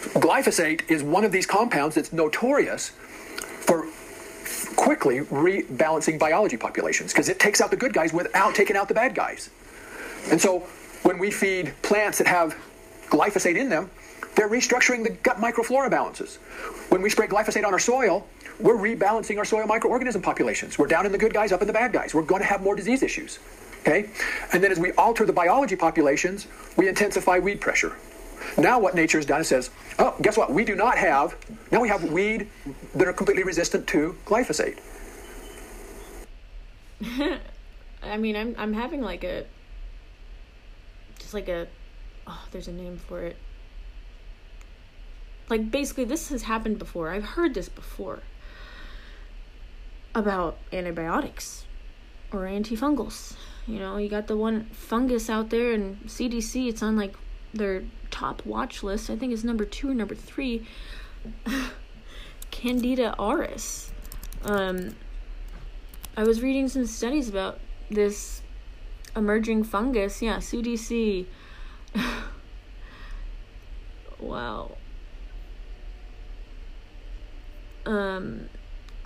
[0.00, 3.86] glyphosate is one of these compounds that's notorious for
[4.76, 8.94] quickly rebalancing biology populations because it takes out the good guys without taking out the
[8.94, 9.50] bad guys.
[10.30, 10.60] And so
[11.02, 12.56] when we feed plants that have
[13.08, 13.90] glyphosate in them,
[14.34, 16.36] they're restructuring the gut microflora balances.
[16.88, 18.26] When we spray glyphosate on our soil,
[18.58, 20.78] we're rebalancing our soil microorganism populations.
[20.78, 22.14] We're down in the good guys, up in the bad guys.
[22.14, 23.38] We're going to have more disease issues.
[23.80, 24.10] Okay?
[24.52, 27.96] And then as we alter the biology populations, we intensify weed pressure.
[28.58, 30.52] Now what nature has done is says, oh, guess what?
[30.52, 31.36] We do not have,
[31.70, 32.48] now we have weed
[32.94, 34.78] that are completely resistant to glyphosate.
[38.02, 39.46] I mean, I'm I'm having like a
[41.18, 41.66] just like a
[42.26, 43.36] oh, there's a name for it.
[45.50, 47.10] Like basically this has happened before.
[47.10, 48.20] I've heard this before
[50.14, 51.64] about antibiotics
[52.32, 53.34] or antifungals.
[53.66, 57.14] You know, you got the one fungus out there and CDC it's on like
[57.52, 59.10] their top watch list.
[59.10, 60.66] I think it's number two or number three.
[62.50, 63.90] Candida auris.
[64.44, 64.94] Um,
[66.16, 67.60] I was reading some studies about
[67.90, 68.42] this
[69.16, 70.22] emerging fungus.
[70.22, 71.26] Yeah, CDC.
[74.18, 74.76] wow.
[77.86, 78.48] Um,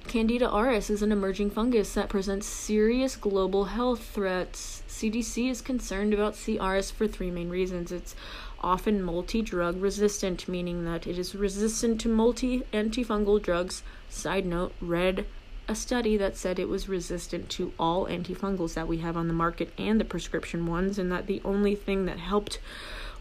[0.06, 4.82] Candida auris is an emerging fungus that presents serious global health threats.
[4.88, 6.58] CDC is concerned about C.
[6.58, 7.90] auris for three main reasons.
[7.90, 8.14] It's
[8.60, 13.82] often multi drug resistant, meaning that it is resistant to multi antifungal drugs.
[14.08, 15.26] Side note, read
[15.66, 19.34] a study that said it was resistant to all antifungals that we have on the
[19.34, 22.60] market and the prescription ones, and that the only thing that helped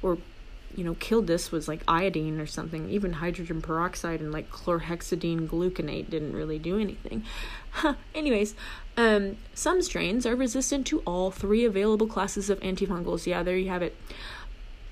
[0.01, 0.17] or
[0.75, 5.47] you know killed this was like iodine or something even hydrogen peroxide and like chlorhexidine
[5.47, 7.23] gluconate didn't really do anything
[8.15, 8.55] anyways
[8.95, 13.69] um, some strains are resistant to all three available classes of antifungals yeah there you
[13.69, 13.95] have it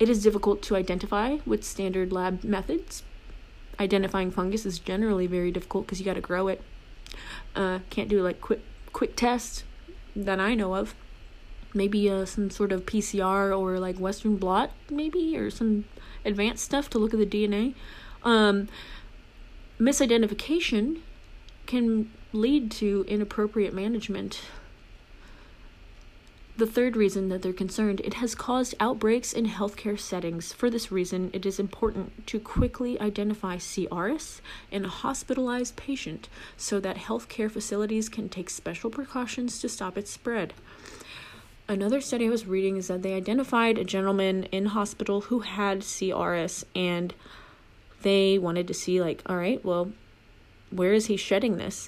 [0.02, 3.04] it is difficult to identify with standard lab methods.
[3.80, 6.60] identifying fungus is generally very difficult because you got to grow it.
[7.56, 8.62] Uh, can't do like quick
[8.94, 9.64] quick test
[10.16, 10.96] that I know of.
[11.74, 15.86] Maybe uh, some sort of PCR or like Western blot, maybe, or some
[16.26, 17.74] advanced stuff to look at the DNA.
[18.24, 18.68] Um,
[19.80, 21.00] misidentification
[21.66, 24.42] can lead to inappropriate management
[26.62, 30.54] the third reason that they're concerned, it has caused outbreaks in healthcare settings.
[30.54, 33.88] For this reason, it is important to quickly identify C.
[33.88, 39.98] auris in a hospitalized patient so that healthcare facilities can take special precautions to stop
[39.98, 40.54] its spread.
[41.72, 45.86] Another study I was reading is that they identified a gentleman in hospital who had
[45.86, 46.10] C.
[46.10, 47.14] auris and
[48.02, 49.94] they wanted to see like, all right, well,
[50.70, 51.88] where is he shedding this?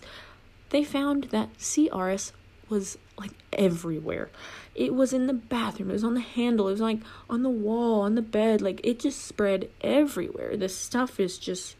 [0.69, 1.89] They found that C.
[1.89, 2.31] auris
[2.69, 4.29] was like everywhere.
[4.73, 7.49] It was in the bathroom, it was on the handle, it was like on the
[7.49, 10.55] wall, on the bed, like it just spread everywhere.
[10.55, 11.75] This stuff is just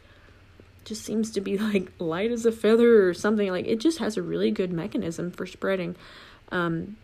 [0.84, 4.18] just seems to be like light as a feather or something like it just has
[4.18, 5.96] a really good mechanism for spreading.
[6.52, 6.98] Um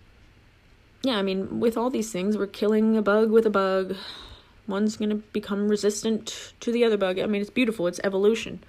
[1.02, 3.96] yeah, I mean, with all these things, we're killing a bug with a bug.
[4.68, 7.20] One's going to become resistant to the other bug.
[7.20, 7.88] I mean, it's beautiful.
[7.88, 8.64] It's evolution.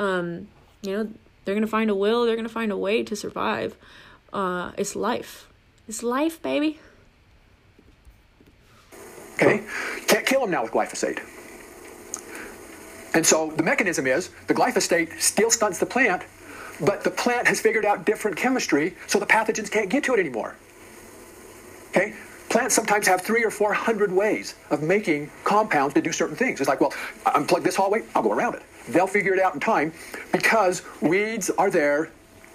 [0.00, 0.48] Um,
[0.82, 1.10] you know,
[1.44, 3.76] they're going to find a will, they're going to find a way to survive.
[4.32, 5.48] Uh, it's life.
[5.88, 6.78] It's life, baby.
[9.34, 9.64] Okay?
[10.06, 11.20] Can't kill them now with glyphosate.
[13.14, 16.22] And so the mechanism is the glyphosate still stunts the plant,
[16.80, 20.20] but the plant has figured out different chemistry, so the pathogens can't get to it
[20.20, 20.54] anymore.
[21.90, 22.14] Okay?
[22.48, 26.60] Plants sometimes have three or four hundred ways of making compounds to do certain things.
[26.60, 26.94] It's like, well,
[27.26, 28.62] I unplug this hallway, I'll go around it.
[28.88, 29.92] They'll figure it out in time
[30.32, 32.10] because weeds are there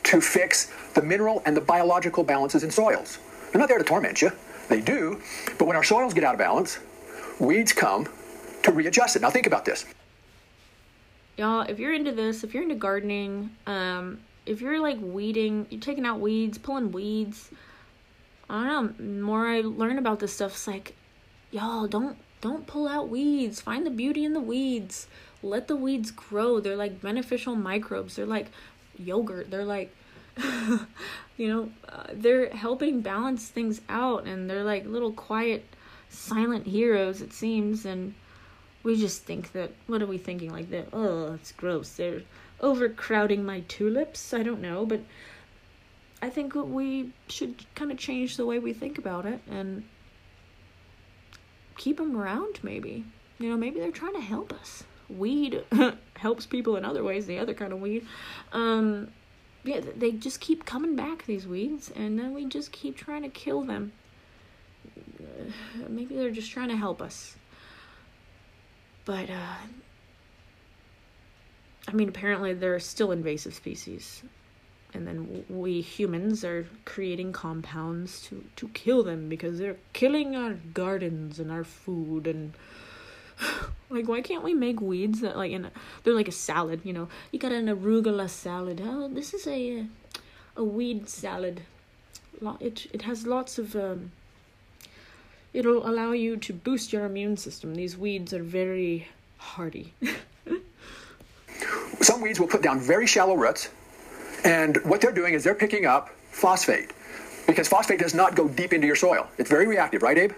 [0.06, 3.20] to fix the mineral and the biological balances in soils.
[3.52, 4.32] They're not there to torment you.
[4.68, 5.22] They do,
[5.60, 6.80] but when our soils get out of balance,
[7.40, 8.08] weeds come
[8.64, 9.22] to readjust it.
[9.22, 9.86] Now think about this.
[11.38, 15.82] Y'all, if you're into this, if you're into gardening, um, if you're like weeding, you're
[15.82, 17.50] taking out weeds, pulling weeds.
[18.50, 19.26] I don't know.
[19.26, 20.96] More I learn about this stuff, it's like,
[21.52, 23.62] y'all don't don't pull out weeds.
[23.62, 25.08] Find the beauty in the weeds.
[25.42, 26.60] Let the weeds grow.
[26.60, 28.18] They're like beneficial microbes.
[28.18, 28.48] They're like
[28.98, 29.50] yogurt.
[29.50, 29.96] They're like,
[31.38, 35.64] you know, uh, they're helping balance things out and they're like little quiet,
[36.10, 37.86] silent heroes, it seems.
[37.86, 38.14] And
[38.84, 40.52] we just think that, what are we thinking?
[40.52, 41.94] Like that, oh, it's gross.
[41.94, 42.24] They're
[42.60, 44.34] overcrowding my tulips.
[44.34, 45.00] I don't know, but
[46.24, 49.84] I think we should kind of change the way we think about it and
[51.76, 53.04] keep them around, maybe.
[53.40, 55.66] You know, maybe they're trying to help us weed
[56.16, 58.08] helps people in other ways, the other kind of weed.
[58.54, 59.10] Um,
[59.66, 63.30] yeah, they just keep coming back, these weeds, and then we just keep trying to
[63.30, 63.92] kill them.
[65.90, 67.36] Maybe they're just trying to help us.
[69.04, 69.58] But, uh,
[71.86, 74.24] I mean, apparently they're still invasive species.
[74.94, 80.54] And then we humans are creating compounds to, to kill them because they're killing our
[80.74, 82.54] gardens and our food and
[83.90, 85.72] like why can't we make weeds that like in a,
[86.04, 87.08] they're like a salad you know?
[87.32, 88.82] You got an arugula salad.
[88.84, 89.86] Oh this is a
[90.56, 91.62] a weed salad.
[92.60, 94.12] It it has lots of um
[95.54, 97.74] it'll allow you to boost your immune system.
[97.76, 99.94] These weeds are very hardy.
[102.02, 103.70] Some weeds will put down very shallow roots
[104.44, 106.92] and what they're doing is they're picking up phosphate
[107.48, 110.34] because phosphate does not go deep into your soil it's very reactive right abe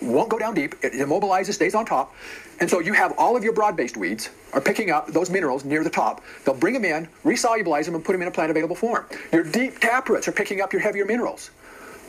[0.00, 0.74] won't go down deep.
[0.82, 2.14] It immobilizes, stays on top.
[2.60, 5.84] And so you have all of your broad-based weeds are picking up those minerals near
[5.84, 6.22] the top.
[6.44, 9.06] They'll bring them in, resolubilize them, and put them in a plant available form.
[9.32, 11.50] Your deep taproots are picking up your heavier minerals.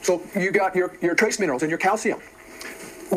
[0.01, 2.19] So you got your, your trace minerals and your calcium.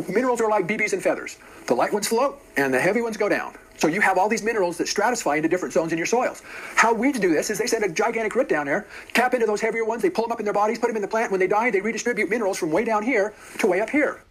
[0.09, 1.37] Minerals are like BBs and feathers.
[1.67, 3.55] The light ones float and the heavy ones go down.
[3.83, 6.41] So you have all these minerals that stratify into different zones in your soils.
[6.77, 9.61] How weeds do this is they send a gigantic root down there, tap into those
[9.61, 11.33] heavier ones, they pull them up in their bodies, put them in the plant.
[11.33, 14.23] When they die, they redistribute minerals from way down here to way up here.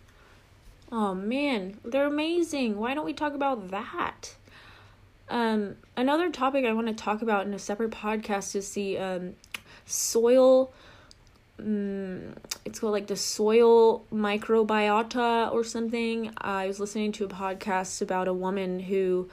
[0.90, 2.78] Oh man, they're amazing.
[2.78, 4.36] Why don't we talk about that?
[5.28, 9.34] Um, another topic I want to talk about in a separate podcast is the um,
[9.86, 10.72] soil.
[11.62, 12.36] Um,
[12.66, 16.32] it's called like the soil microbiota or something.
[16.38, 19.30] I was listening to a podcast about a woman who,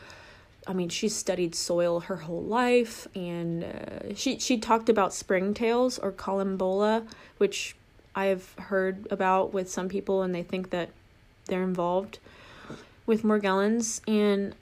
[0.66, 5.98] I mean, she studied soil her whole life, and uh, she she talked about springtails
[6.02, 7.06] or collembola,
[7.38, 7.76] which
[8.14, 10.90] I've heard about with some people, and they think that
[11.46, 12.18] they're involved
[13.06, 14.54] with Morgellons and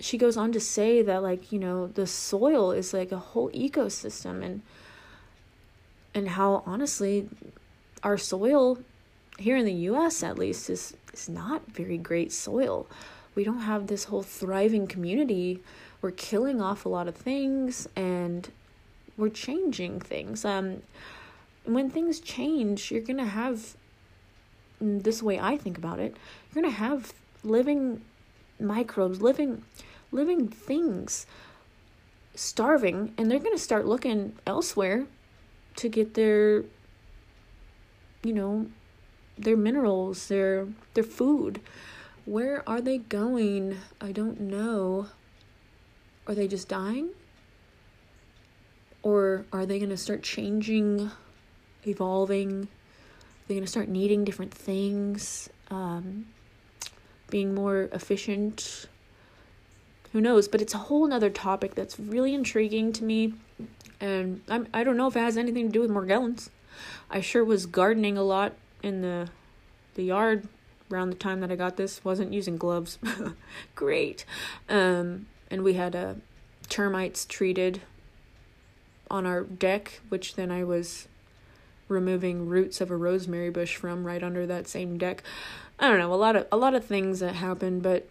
[0.00, 3.50] she goes on to say that like you know the soil is like a whole
[3.50, 4.62] ecosystem and
[6.14, 7.28] and how honestly
[8.02, 8.78] our soil
[9.38, 12.86] here in the US at least is is not very great soil.
[13.34, 15.60] We don't have this whole thriving community
[16.02, 18.50] we're killing off a lot of things and
[19.16, 20.44] we're changing things.
[20.44, 20.82] Um,
[21.64, 23.76] when things change, you're gonna have
[24.82, 26.16] mm, this way I think about it.
[26.52, 28.02] You're gonna have living
[28.58, 29.62] microbes, living
[30.10, 31.26] living things
[32.34, 35.06] starving, and they're gonna start looking elsewhere
[35.76, 36.64] to get their
[38.22, 38.66] you know
[39.38, 41.60] their minerals, their their food.
[42.24, 43.78] Where are they going?
[44.00, 45.08] I don't know.
[46.26, 47.10] Are they just dying?
[49.02, 51.10] Or are they going to start changing,
[51.84, 52.68] evolving?
[53.46, 56.26] They're going to start needing different things, um,
[57.28, 58.86] being more efficient.
[60.12, 60.46] Who knows?
[60.46, 63.34] But it's a whole nother topic that's really intriguing to me.
[64.02, 66.50] And I'm, I don't know if it has anything to do with Morgellons.
[67.08, 69.28] I sure was gardening a lot in the
[69.94, 70.48] the yard
[70.90, 72.04] around the time that I got this.
[72.04, 72.98] Wasn't using gloves.
[73.76, 74.24] Great.
[74.68, 76.14] Um, and we had uh,
[76.68, 77.82] termites treated
[79.08, 81.06] on our deck, which then I was
[81.86, 85.22] removing roots of a rosemary bush from right under that same deck.
[85.78, 88.08] I don't know, a lot of a lot of things that happened, but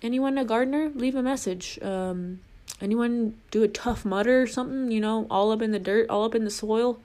[0.00, 1.78] anyone a gardener, leave a message.
[1.82, 2.40] Um,
[2.80, 6.24] anyone do a Tough Mudder or something, you know, all up in the dirt, all
[6.24, 7.00] up in the soil.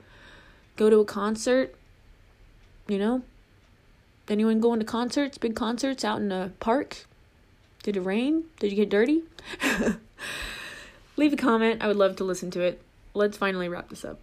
[0.75, 1.75] Go to a concert,
[2.87, 3.23] you know,
[4.29, 7.05] Anyone going to concerts, big concerts out in the park?
[7.81, 8.43] Did it rain?
[8.59, 9.23] Did you get dirty?
[11.17, 11.81] Leave a comment.
[11.81, 12.79] I would love to listen to it.
[13.15, 14.19] Let's finally wrap this up.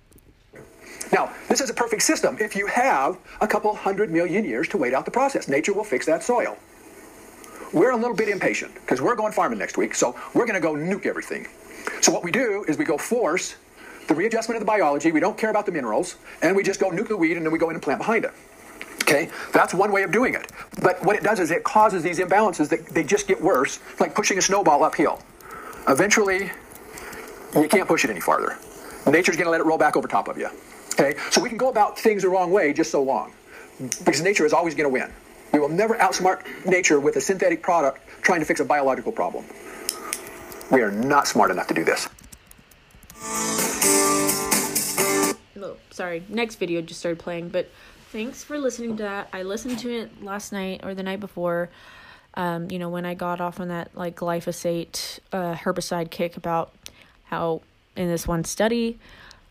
[1.12, 4.76] Now, this is a perfect system if you have a couple hundred million years to
[4.76, 5.48] wait out the process.
[5.48, 6.56] Nature will fix that soil.
[7.72, 10.60] We're a little bit impatient because we're going farming next week, so we're going to
[10.60, 11.46] go nuke everything.
[12.00, 13.56] So what we do is we go force
[14.08, 15.10] the readjustment of the biology.
[15.10, 17.52] We don't care about the minerals, and we just go nuke the weed, and then
[17.52, 18.32] we go in and plant behind it.
[19.02, 20.50] Okay, that's one way of doing it.
[20.82, 24.14] But what it does is it causes these imbalances that they just get worse, like
[24.14, 25.20] pushing a snowball uphill.
[25.88, 26.50] Eventually,
[27.54, 28.58] you can't push it any farther.
[29.06, 30.48] Nature's going to let it roll back over top of you.
[30.98, 33.32] Okay, so we can go about things the wrong way just so long,
[33.78, 35.12] because nature is always going to win.
[35.56, 39.46] We will never outsmart nature with a synthetic product trying to fix a biological problem.
[40.70, 42.10] We are not smart enough to do this.
[45.58, 46.24] Oh, sorry.
[46.28, 47.70] Next video just started playing, but
[48.12, 49.30] thanks for listening to that.
[49.32, 51.70] I listened to it last night or the night before.
[52.34, 56.74] Um, you know, when I got off on that like glyphosate uh, herbicide kick about
[57.24, 57.62] how
[57.96, 58.98] in this one study,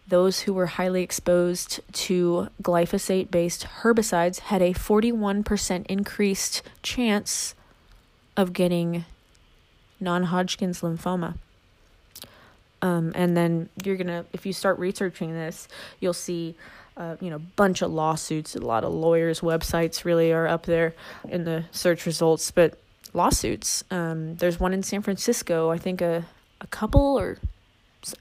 [0.07, 7.55] those who were highly exposed to glyphosate based herbicides had a 41% increased chance
[8.37, 9.05] of getting
[9.99, 11.35] non Hodgkin's lymphoma.
[12.81, 15.67] Um, and then you're gonna, if you start researching this,
[15.99, 16.55] you'll see
[16.97, 18.55] uh, you know, bunch of lawsuits.
[18.55, 20.93] A lot of lawyers' websites really are up there
[21.27, 22.79] in the search results, but
[23.13, 23.83] lawsuits.
[23.91, 25.71] Um, there's one in San Francisco.
[25.71, 26.25] I think a
[26.61, 27.37] a couple or,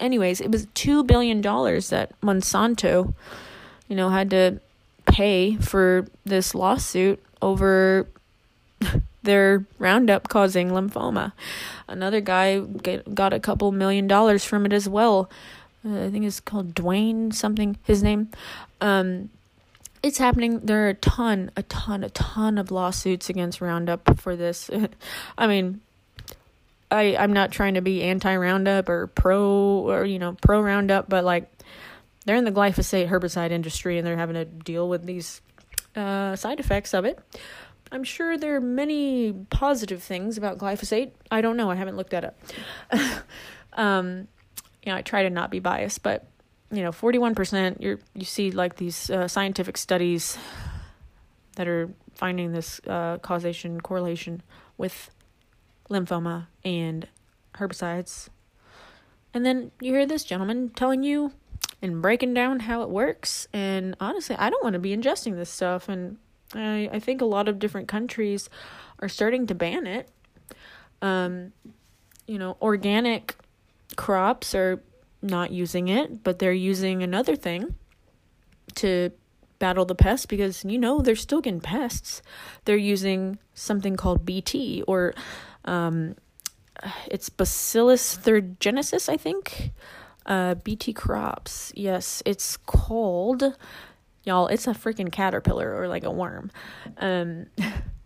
[0.01, 3.14] anyways, it was two billion dollars that Monsanto,
[3.89, 4.61] you know, had to
[5.07, 8.07] pay for this lawsuit over
[9.22, 11.32] their Roundup causing lymphoma.
[11.89, 15.30] Another guy get, got a couple million dollars from it as well.
[15.87, 17.76] Uh, I think it's called Dwayne something.
[17.85, 18.30] His name.
[18.80, 19.30] Um,
[20.03, 20.61] it's happening.
[20.61, 24.70] There are a ton, a ton, a ton of lawsuits against Roundup for this.
[25.39, 25.80] I mean,
[26.95, 29.42] I I'm not trying to be anti Roundup or pro
[29.88, 31.51] or you know pro Roundup, but like
[32.24, 35.42] they're in the glyphosate herbicide industry and they're having to deal with these
[35.97, 37.18] uh, side effects of it.
[37.92, 41.12] I'm sure there are many positive things about glyphosate.
[41.30, 41.70] I don't know.
[41.70, 42.38] I haven't looked that up.
[43.74, 44.26] um,
[44.82, 46.26] you know, I try to not be biased, but
[46.70, 50.38] you know, 41%, you you see like these uh, scientific studies
[51.57, 54.42] that are finding this uh, causation correlation
[54.76, 55.11] with
[55.89, 57.09] lymphoma and
[57.57, 58.28] herbicides.
[59.32, 61.32] And then you hear this gentleman telling you
[61.82, 63.49] and breaking down how it works.
[63.53, 65.89] And honestly, I don't want to be ingesting this stuff.
[65.89, 66.18] And
[66.55, 68.49] I, I think a lot of different countries
[69.01, 70.09] are starting to ban it.
[71.03, 71.53] Um,
[72.26, 73.37] you know, organic
[73.97, 74.82] crops are
[75.20, 77.74] not using it, but they're using another thing
[78.76, 79.11] to
[79.59, 82.22] battle the pests because you know they're still getting pests.
[82.64, 85.14] They're using something called BT or
[85.65, 86.17] um,
[87.11, 89.73] it's Bacillus thuringiensis, I think.
[90.27, 91.73] Uh, BT crops.
[91.77, 93.57] Yes, it's called
[94.25, 94.47] y'all.
[94.47, 96.51] It's a freaking caterpillar or like a worm.
[96.99, 97.47] Um,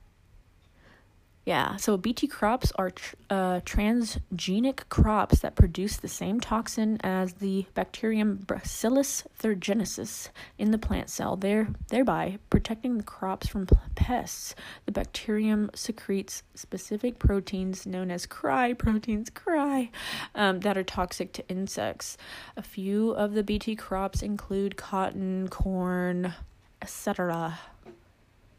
[1.48, 7.32] Yeah, so BT crops are tr- uh, transgenic crops that produce the same toxin as
[7.32, 10.28] the bacterium Bacillus thuringiensis
[10.58, 14.54] in the plant cell, there, thereby protecting the crops from pests.
[14.84, 19.90] The bacterium secretes specific proteins known as cry proteins, cry,
[20.34, 22.18] um, that are toxic to insects.
[22.58, 26.34] A few of the BT crops include cotton, corn,
[26.82, 27.58] etc.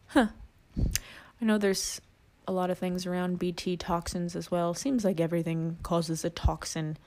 [0.07, 0.29] Huh.
[0.75, 2.01] I know there's
[2.49, 4.73] a lot of things around BT toxins as well.
[4.73, 6.97] Seems like everything causes a toxin.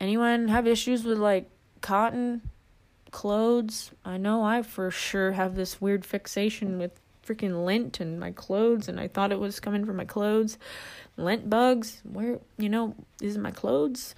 [0.00, 1.48] Anyone have issues with like
[1.80, 2.42] cotton
[3.10, 3.92] clothes?
[4.04, 6.92] I know I for sure have this weird fixation with
[7.26, 10.58] freaking lint in my clothes and I thought it was coming from my clothes.
[11.16, 14.14] Lint bugs, where you know, is my clothes?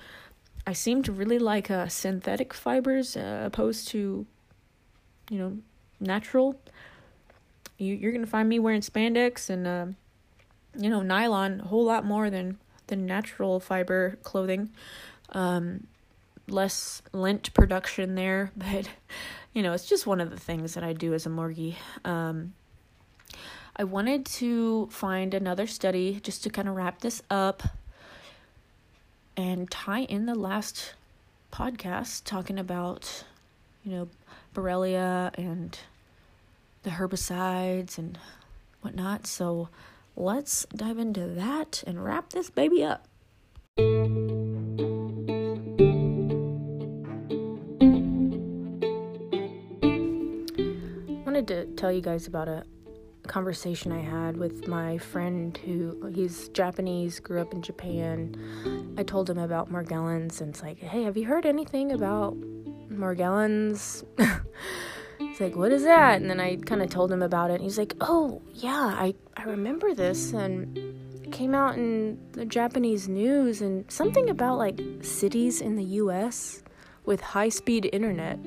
[0.66, 4.26] I seem to really like uh, synthetic fibers uh, opposed to
[5.30, 5.58] you know,
[6.00, 6.60] natural.
[7.78, 9.86] You you're going to find me wearing spandex and uh,
[10.76, 14.70] you know, nylon a whole lot more than than natural fiber clothing.
[15.30, 15.86] Um,
[16.48, 18.88] less lint production there, but
[19.52, 21.76] you know, it's just one of the things that I do as a morgie.
[22.04, 22.54] Um,
[23.76, 27.62] I wanted to find another study just to kind of wrap this up
[29.36, 30.94] and tie in the last
[31.52, 33.24] podcast talking about,
[33.84, 34.08] you know,
[34.54, 35.78] Borrelia and
[36.82, 38.18] the herbicides and
[38.82, 39.26] whatnot.
[39.26, 39.68] So,
[40.16, 43.06] let's dive into that and wrap this baby up.
[43.78, 43.82] I
[51.24, 52.64] wanted to tell you guys about a
[53.26, 58.34] conversation I had with my friend who he's Japanese, grew up in Japan.
[58.98, 62.36] I told him about Morgellons and it's like, hey, have you heard anything about
[62.90, 64.04] Morgellons?
[65.40, 66.20] Like, what is that?
[66.20, 67.54] And then I kind of told him about it.
[67.54, 70.34] And he's like, oh, yeah, I, I remember this.
[70.34, 70.76] And
[71.24, 76.62] it came out in the Japanese news and something about like cities in the US
[77.06, 78.38] with high speed internet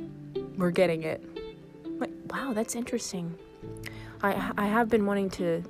[0.55, 1.23] were getting it.
[1.99, 3.35] Like, wow, that's interesting.
[4.21, 5.63] I, I have been wanting to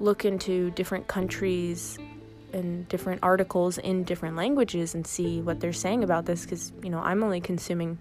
[0.00, 1.98] look into different countries
[2.54, 6.88] and different articles in different languages and see what they're saying about this because, you
[6.88, 7.98] know, I'm only consuming.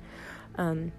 [0.57, 0.93] Um,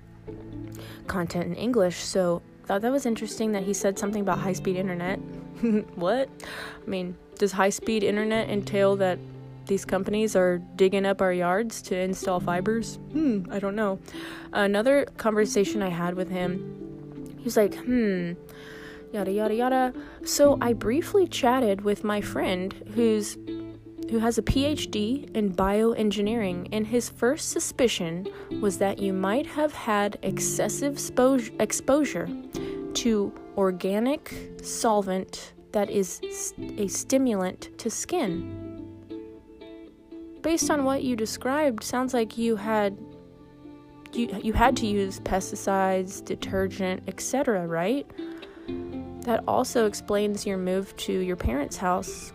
[1.06, 1.96] content in English.
[1.96, 5.16] So thought that was interesting that he said something about high speed internet.
[5.94, 6.28] what?
[6.86, 9.18] I mean, does high speed internet entail that
[9.64, 12.96] these companies are digging up our yards to install fibers?
[13.12, 13.98] Hmm, I don't know.
[14.52, 18.32] Another conversation I had with him, he was like, hmm,
[19.12, 19.94] yada yada yada.
[20.24, 23.38] So I briefly chatted with my friend who's
[24.10, 28.26] who has a PhD in bioengineering, and his first suspicion
[28.60, 32.28] was that you might have had excessive spo- exposure
[32.94, 36.20] to organic solvent that is
[36.78, 38.64] a stimulant to skin.
[40.42, 42.96] Based on what you described, sounds like you had
[44.12, 48.06] you you had to use pesticides, detergent, etc., right?
[49.22, 52.32] That also explains your move to your parents' house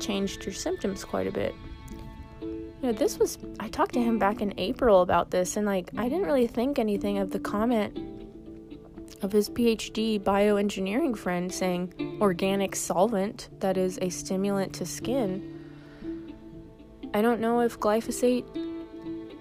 [0.00, 1.54] changed your symptoms quite a bit.
[2.40, 5.90] You know, this was, I talked to him back in April about this, and like,
[5.96, 7.98] I didn't really think anything of the comment
[9.22, 15.52] of his PhD bioengineering friend saying organic solvent that is a stimulant to skin.
[17.14, 18.44] I don't know if glyphosate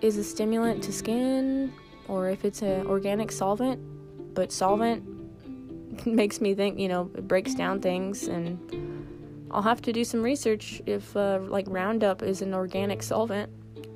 [0.01, 1.73] is a stimulant to skin
[2.07, 3.81] or if it's an organic solvent,
[4.33, 5.03] but solvent
[6.05, 8.94] makes me think, you know, it breaks down things and
[9.55, 13.49] I'll have to do some research if uh, like Roundup is an organic solvent.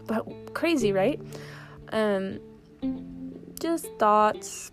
[0.08, 1.20] But crazy, right?
[1.92, 2.40] Um,
[3.60, 4.72] just thoughts.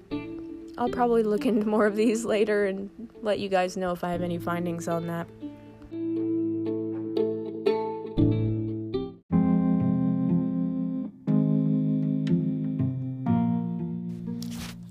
[0.79, 2.89] I'll probably look into more of these later and
[3.21, 5.27] let you guys know if I have any findings on that.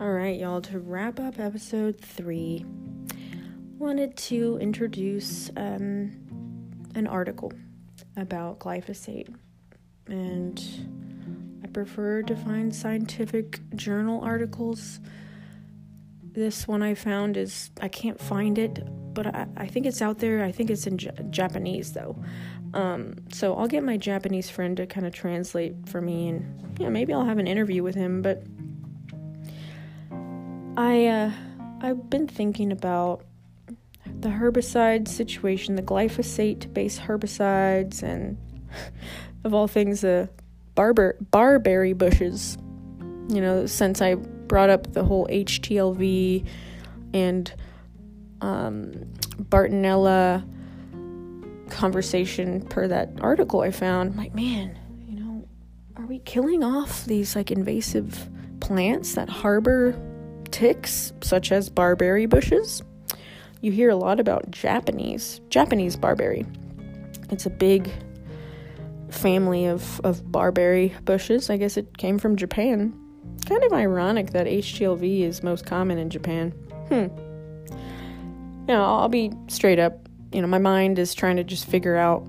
[0.01, 2.65] All right, y'all, to wrap up episode three
[3.78, 6.11] wanted to introduce um,
[6.95, 7.51] an article
[8.15, 9.34] about glyphosate.
[10.07, 10.61] And
[11.63, 14.99] I prefer to find scientific journal articles.
[16.21, 20.19] This one I found is, I can't find it, but I, I think it's out
[20.19, 20.43] there.
[20.43, 22.15] I think it's in J- Japanese though.
[22.73, 26.89] Um, so I'll get my Japanese friend to kind of translate for me, and yeah,
[26.89, 28.21] maybe I'll have an interview with him.
[28.21, 28.43] But
[30.76, 31.32] I, uh,
[31.82, 33.23] I've been thinking about
[34.26, 38.38] the herbicide situation, the glyphosate based herbicides, and
[39.43, 40.28] of all things, the
[40.73, 42.57] barber, barberry bushes.
[43.30, 46.43] You know, since I brought up the whole HTLV
[47.13, 47.53] and
[48.41, 48.93] um,
[49.39, 50.43] Bartonella
[51.69, 54.13] conversation per that article I found.
[54.13, 54.76] I'm like, man,
[55.07, 55.47] you know,
[55.97, 58.28] are we killing off these like invasive
[58.59, 59.95] plants that harbor
[60.49, 62.82] ticks, such as barberry bushes?
[63.66, 66.45] You hear a lot about Japanese Japanese barberry.
[67.32, 67.89] It's a big
[69.09, 71.49] family of, of barberry bushes.
[71.49, 72.93] I guess it came from Japan.
[73.47, 76.51] Kind of ironic that HTLV is most common in Japan.
[76.89, 77.07] Hmm.
[78.68, 80.09] Know, I'll be straight up.
[80.32, 82.24] You know, my mind is trying to just figure out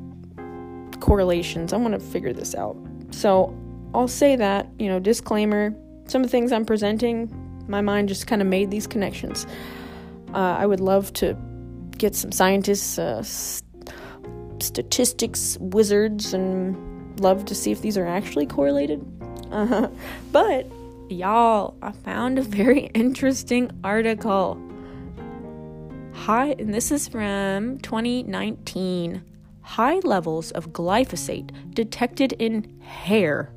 [1.01, 1.75] correlations.
[1.75, 2.79] I want to figure this out.
[3.11, 3.55] So
[3.93, 5.77] I'll say that, you know, disclaimer
[6.07, 7.31] some of the things I'm presenting,
[7.69, 9.47] my mind just kind of made these connections.
[10.37, 11.35] Uh, I would love to
[11.97, 13.23] get some scientists, uh,
[14.59, 19.03] statistics wizards and love to see if these are actually correlated.
[19.51, 19.89] Uh-huh.
[20.33, 20.71] But
[21.09, 24.61] y'all, I found a very interesting article.
[26.13, 29.25] High, and this is from 2019.
[29.63, 33.55] High levels of glyphosate detected in hair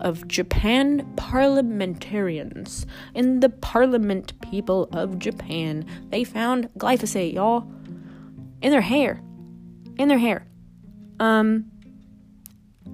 [0.00, 2.86] of Japan parliamentarians.
[3.14, 7.70] In the parliament people of Japan, they found glyphosate, y'all,
[8.62, 9.20] in their hair
[9.98, 10.46] in their hair.
[11.20, 11.70] Um,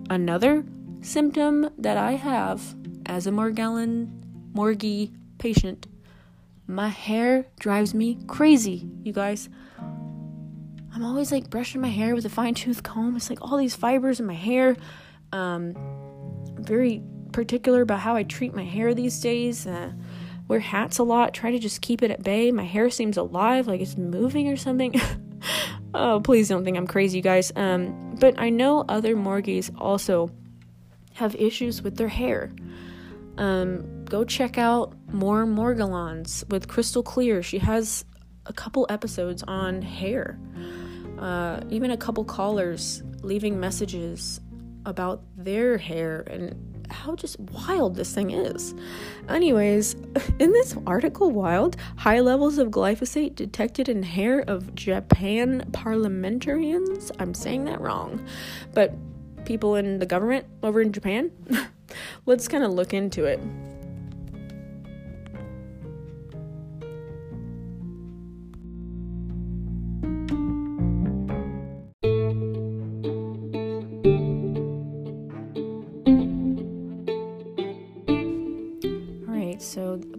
[0.08, 0.64] another
[1.00, 2.74] symptom that I have
[3.06, 4.10] as a Morgellon
[4.52, 5.86] Morgie patient,
[6.66, 9.48] my hair drives me crazy, you guys.
[10.92, 13.16] I'm always like brushing my hair with a fine tooth comb.
[13.16, 14.76] It's like all these fibers in my hair.
[15.32, 15.74] Um,
[16.60, 17.02] very
[17.32, 19.66] particular about how I treat my hair these days.
[19.66, 19.92] Uh,
[20.48, 22.50] wear hats a lot, try to just keep it at bay.
[22.50, 24.94] My hair seems alive, like it's moving or something.
[25.92, 27.52] Oh, please don't think I'm crazy, you guys.
[27.56, 30.30] Um, but I know other Morgies also
[31.14, 32.52] have issues with their hair.
[33.38, 37.42] Um, go check out more Morgellons with Crystal Clear.
[37.42, 38.04] She has
[38.46, 40.38] a couple episodes on hair.
[41.18, 44.40] Uh, even a couple callers leaving messages
[44.86, 48.74] about their hair and how just wild this thing is.
[49.28, 49.94] Anyways,
[50.38, 57.12] in this article, Wild, high levels of glyphosate detected in hair of Japan parliamentarians.
[57.18, 58.26] I'm saying that wrong,
[58.74, 58.94] but
[59.44, 61.30] people in the government over in Japan.
[62.26, 63.40] Let's kind of look into it.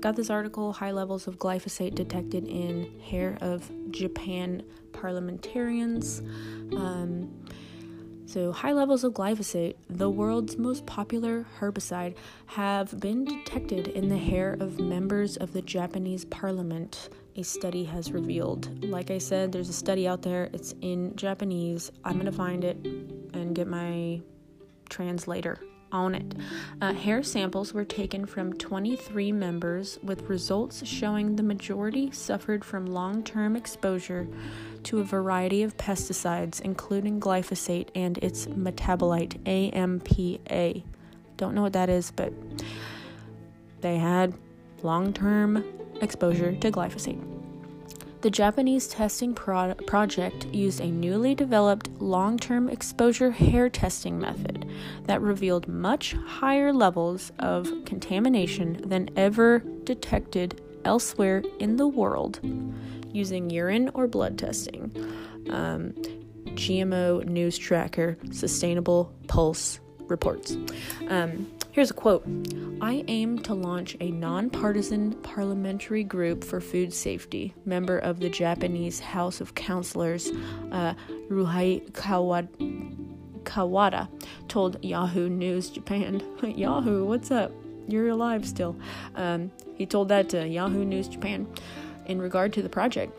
[0.02, 6.22] Got this article high levels of glyphosate detected in hair of Japan parliamentarians.
[6.76, 7.46] Um,
[8.26, 12.16] so, high levels of glyphosate, the world's most popular herbicide,
[12.48, 18.12] have been detected in the hair of members of the Japanese parliament, a study has
[18.12, 18.86] revealed.
[18.86, 21.92] Like I said, there's a study out there, it's in Japanese.
[22.06, 24.22] I'm to find it and get my
[24.90, 25.60] translator
[25.92, 26.34] on it.
[26.82, 32.86] Uh, hair samples were taken from 23 members, with results showing the majority suffered from
[32.86, 34.28] long term exposure
[34.84, 40.84] to a variety of pesticides, including glyphosate and its metabolite, AMPA.
[41.38, 42.34] Don't know what that is, but
[43.82, 44.34] they had
[44.84, 45.64] long term
[46.02, 47.41] exposure to glyphosate.
[48.22, 54.70] The Japanese testing pro- project used a newly developed long term exposure hair testing method
[55.06, 62.40] that revealed much higher levels of contamination than ever detected elsewhere in the world
[63.12, 64.92] using urine or blood testing.
[65.50, 65.94] Um,
[66.54, 70.56] GMO News Tracker Sustainable Pulse reports.
[71.08, 72.26] Um, Here's a quote
[72.82, 79.00] I aim to launch a nonpartisan parliamentary group for food safety, member of the Japanese
[79.00, 80.32] House of Councillors,
[80.74, 80.96] uh,
[81.30, 81.90] Ryuhei
[83.44, 84.10] Kawada,
[84.50, 86.22] told Yahoo News Japan.
[86.44, 87.54] Yahoo, what's up?
[87.88, 88.76] You're alive still.
[89.16, 91.48] Um, he told that to Yahoo News Japan
[92.06, 93.18] in regard to the project.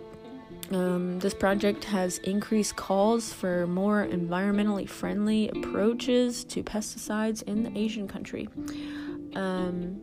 [0.70, 7.78] Um, this project has increased calls for more environmentally friendly approaches to pesticides in the
[7.78, 8.48] Asian country.
[9.34, 10.00] Um,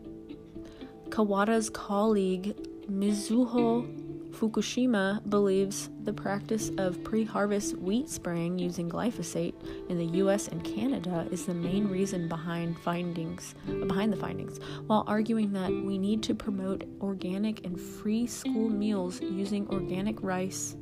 [1.10, 2.56] Kawada's colleague
[2.88, 3.99] Mizuho
[4.40, 9.54] Fukushima believes the practice of pre harvest wheat spraying using glyphosate
[9.90, 13.54] in the US and Canada is the main reason behind findings
[13.86, 19.20] behind the findings, while arguing that we need to promote organic and free school meals
[19.22, 20.78] using organic rice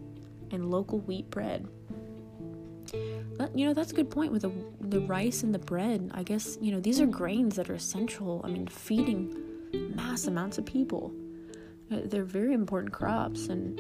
[0.52, 1.68] and local wheat bread.
[3.40, 4.52] Uh, you know, that's a good point with the,
[4.82, 6.12] the rice and the bread.
[6.14, 9.36] I guess, you know, these are grains that are essential, I mean, feeding
[9.96, 11.12] mass amounts of people.
[11.92, 13.80] Uh, they're very important crops, and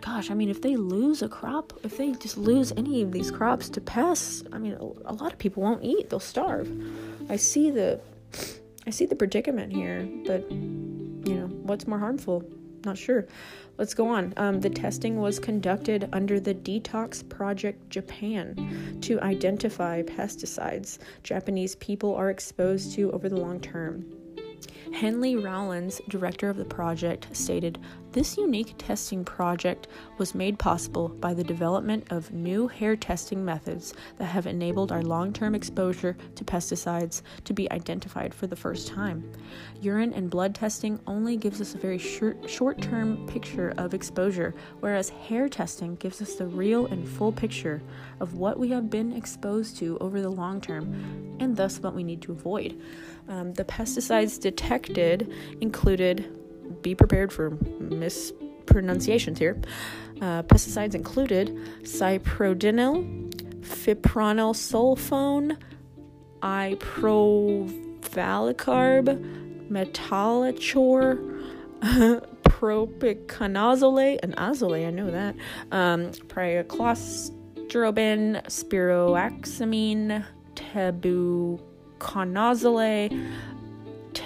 [0.00, 3.30] gosh, I mean, if they lose a crop, if they just lose any of these
[3.30, 6.70] crops to pests, I mean, a lot of people won't eat; they'll starve.
[7.28, 8.00] I see the,
[8.86, 12.44] I see the predicament here, but you know, what's more harmful?
[12.84, 13.26] Not sure.
[13.78, 14.32] Let's go on.
[14.36, 22.14] Um, the testing was conducted under the Detox Project Japan to identify pesticides Japanese people
[22.14, 24.06] are exposed to over the long term.
[24.92, 27.78] Henry Rowlands, director of the project, stated
[28.16, 33.92] This unique testing project was made possible by the development of new hair testing methods
[34.16, 38.88] that have enabled our long term exposure to pesticides to be identified for the first
[38.88, 39.30] time.
[39.82, 45.10] Urine and blood testing only gives us a very short term picture of exposure, whereas
[45.10, 47.82] hair testing gives us the real and full picture
[48.20, 52.02] of what we have been exposed to over the long term and thus what we
[52.02, 52.80] need to avoid.
[53.28, 56.32] Um, the pesticides detected included,
[56.82, 57.50] be prepared for
[57.80, 59.58] mispronunciations here.
[60.20, 65.56] Uh, pesticides included cyprodinil, fipronil sulfone,
[66.42, 69.06] iprovalicarb,
[69.70, 71.18] metolachlor,
[72.44, 75.34] propiconazole, and azole, I know that,
[75.72, 81.58] um, pyraclostrobin, spiroxamine, tebu
[81.98, 83.10] conazole,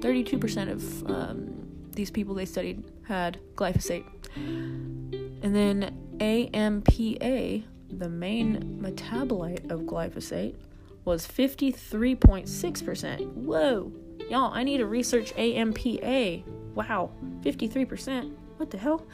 [0.00, 4.04] 32% of um, these people they studied had glyphosate.
[4.34, 10.56] And then AMPA, the main metabolite of glyphosate,
[11.04, 13.32] was 53.6%.
[13.34, 13.92] Whoa!
[14.28, 16.42] Y'all, I need to research AMPA.
[16.74, 17.12] Wow,
[17.42, 18.34] 53%.
[18.56, 19.06] What the hell?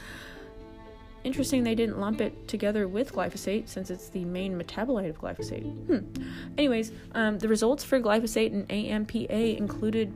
[1.24, 5.62] Interesting they didn't lump it together with glyphosate since it's the main metabolite of glyphosate.
[5.86, 6.22] Hmm.
[6.58, 10.12] Anyways, um, the results for glyphosate and AMPA included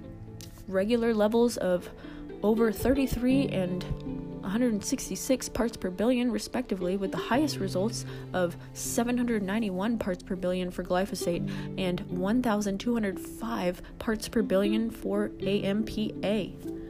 [0.66, 1.88] regular levels of
[2.42, 3.84] over 33 and
[4.46, 10.84] 166 parts per billion, respectively, with the highest results of 791 parts per billion for
[10.84, 16.85] glyphosate and 1,205 parts per billion for AMPA.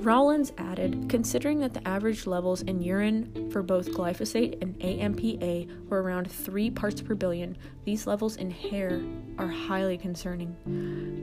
[0.00, 6.02] Rowlands added, considering that the average levels in urine for both glyphosate and AMPA were
[6.02, 9.02] around 3 parts per billion, these levels in hair
[9.38, 10.54] are highly concerning.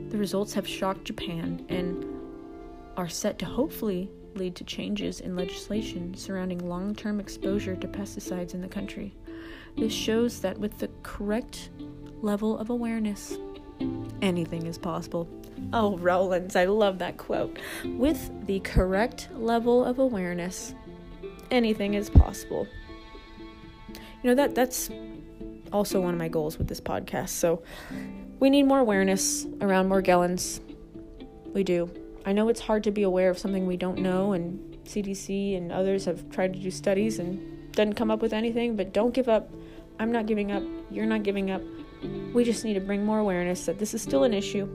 [0.09, 2.05] The results have shocked Japan and
[2.97, 8.53] are set to hopefully lead to changes in legislation surrounding long term exposure to pesticides
[8.53, 9.15] in the country.
[9.77, 11.69] This shows that with the correct
[12.21, 13.37] level of awareness,
[14.21, 15.27] anything is possible.
[15.71, 17.57] Oh, Rollins, I love that quote.
[17.85, 20.75] With the correct level of awareness,
[21.51, 22.67] anything is possible.
[23.89, 24.89] You know that that's
[25.71, 27.29] also one of my goals with this podcast.
[27.29, 27.63] So
[28.39, 30.61] we need more awareness around Morgellons.
[31.53, 31.89] We do.
[32.25, 35.71] I know it's hard to be aware of something we don't know, and CDC and
[35.71, 39.27] others have tried to do studies and doesn't come up with anything, but don't give
[39.27, 39.49] up.
[39.99, 40.63] I'm not giving up.
[40.89, 41.61] You're not giving up.
[42.33, 44.67] We just need to bring more awareness that this is still an issue.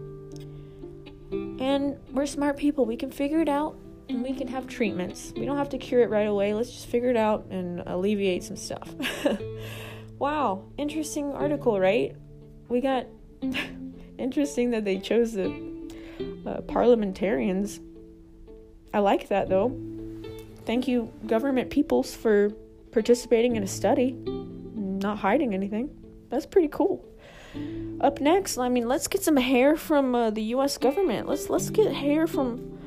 [1.59, 2.85] And we're smart people.
[2.87, 3.77] We can figure it out
[4.09, 5.33] and we can have treatments.
[5.37, 6.55] We don't have to cure it right away.
[6.55, 8.95] Let's just figure it out and alleviate some stuff.
[10.19, 12.17] wow, interesting article, right?
[12.69, 13.07] We got
[14.19, 15.53] interesting that they chose the
[16.47, 17.81] uh, parliamentarians.
[18.93, 19.77] I like that though.
[20.65, 22.51] Thank you, government peoples, for
[22.93, 25.91] participating in a study, not hiding anything.
[26.31, 27.05] That's pretty cool.
[28.01, 30.79] Up next, I mean, let's get some hair from uh, the U.S.
[30.79, 31.29] government.
[31.29, 32.79] Let's let's get hair from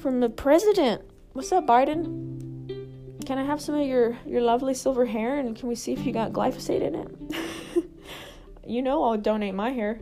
[0.00, 1.02] from the president.
[1.32, 3.26] What's up, Biden?
[3.26, 6.06] Can I have some of your your lovely silver hair, and can we see if
[6.06, 7.84] you got glyphosate in it?
[8.66, 9.98] you know, I'll donate my hair,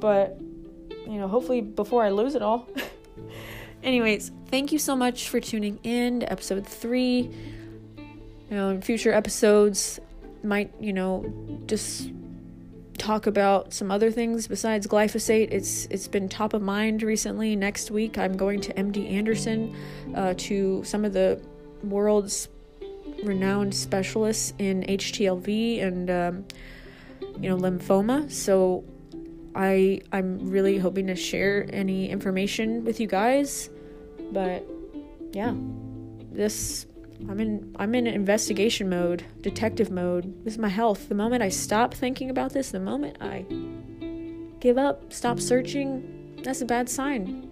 [0.00, 0.40] but
[1.06, 2.66] you know, hopefully before I lose it all.
[3.82, 7.30] Anyways, thank you so much for tuning in to episode three.
[8.50, 10.00] You know, in future episodes,
[10.42, 11.30] might you know
[11.66, 12.10] just
[12.98, 15.48] talk about some other things besides glyphosate.
[15.50, 17.56] It's it's been top of mind recently.
[17.56, 19.76] Next week, I'm going to MD Anderson
[20.14, 21.40] uh, to some of the
[21.82, 22.48] world's
[23.22, 26.44] renowned specialists in HTLV and um,
[27.40, 28.30] you know lymphoma.
[28.30, 28.84] So
[29.54, 33.70] I I'm really hoping to share any information with you guys.
[34.32, 34.66] But
[35.32, 35.54] yeah,
[36.32, 36.86] this
[37.28, 40.44] I'm in I'm in investigation mode, detective mode.
[40.44, 41.08] This is my health.
[41.08, 43.46] The moment I stop thinking about this, the moment I
[44.60, 47.50] give up, stop searching, that's a bad sign.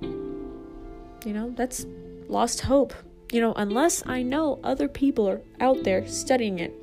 [1.25, 1.87] You know, that's
[2.29, 2.93] lost hope.
[3.33, 6.75] You know, unless I know other people are out there studying it,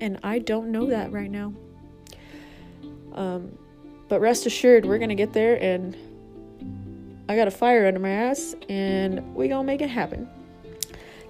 [0.00, 1.54] and I don't know that right now.
[3.14, 3.56] Um,
[4.08, 5.96] but rest assured, we're gonna get there, and
[7.28, 10.28] I got a fire under my ass, and we gonna make it happen.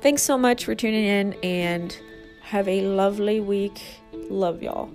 [0.05, 1.97] Thanks so much for tuning in, and
[2.43, 3.81] have a lovely week.
[4.13, 4.91] Love y'all.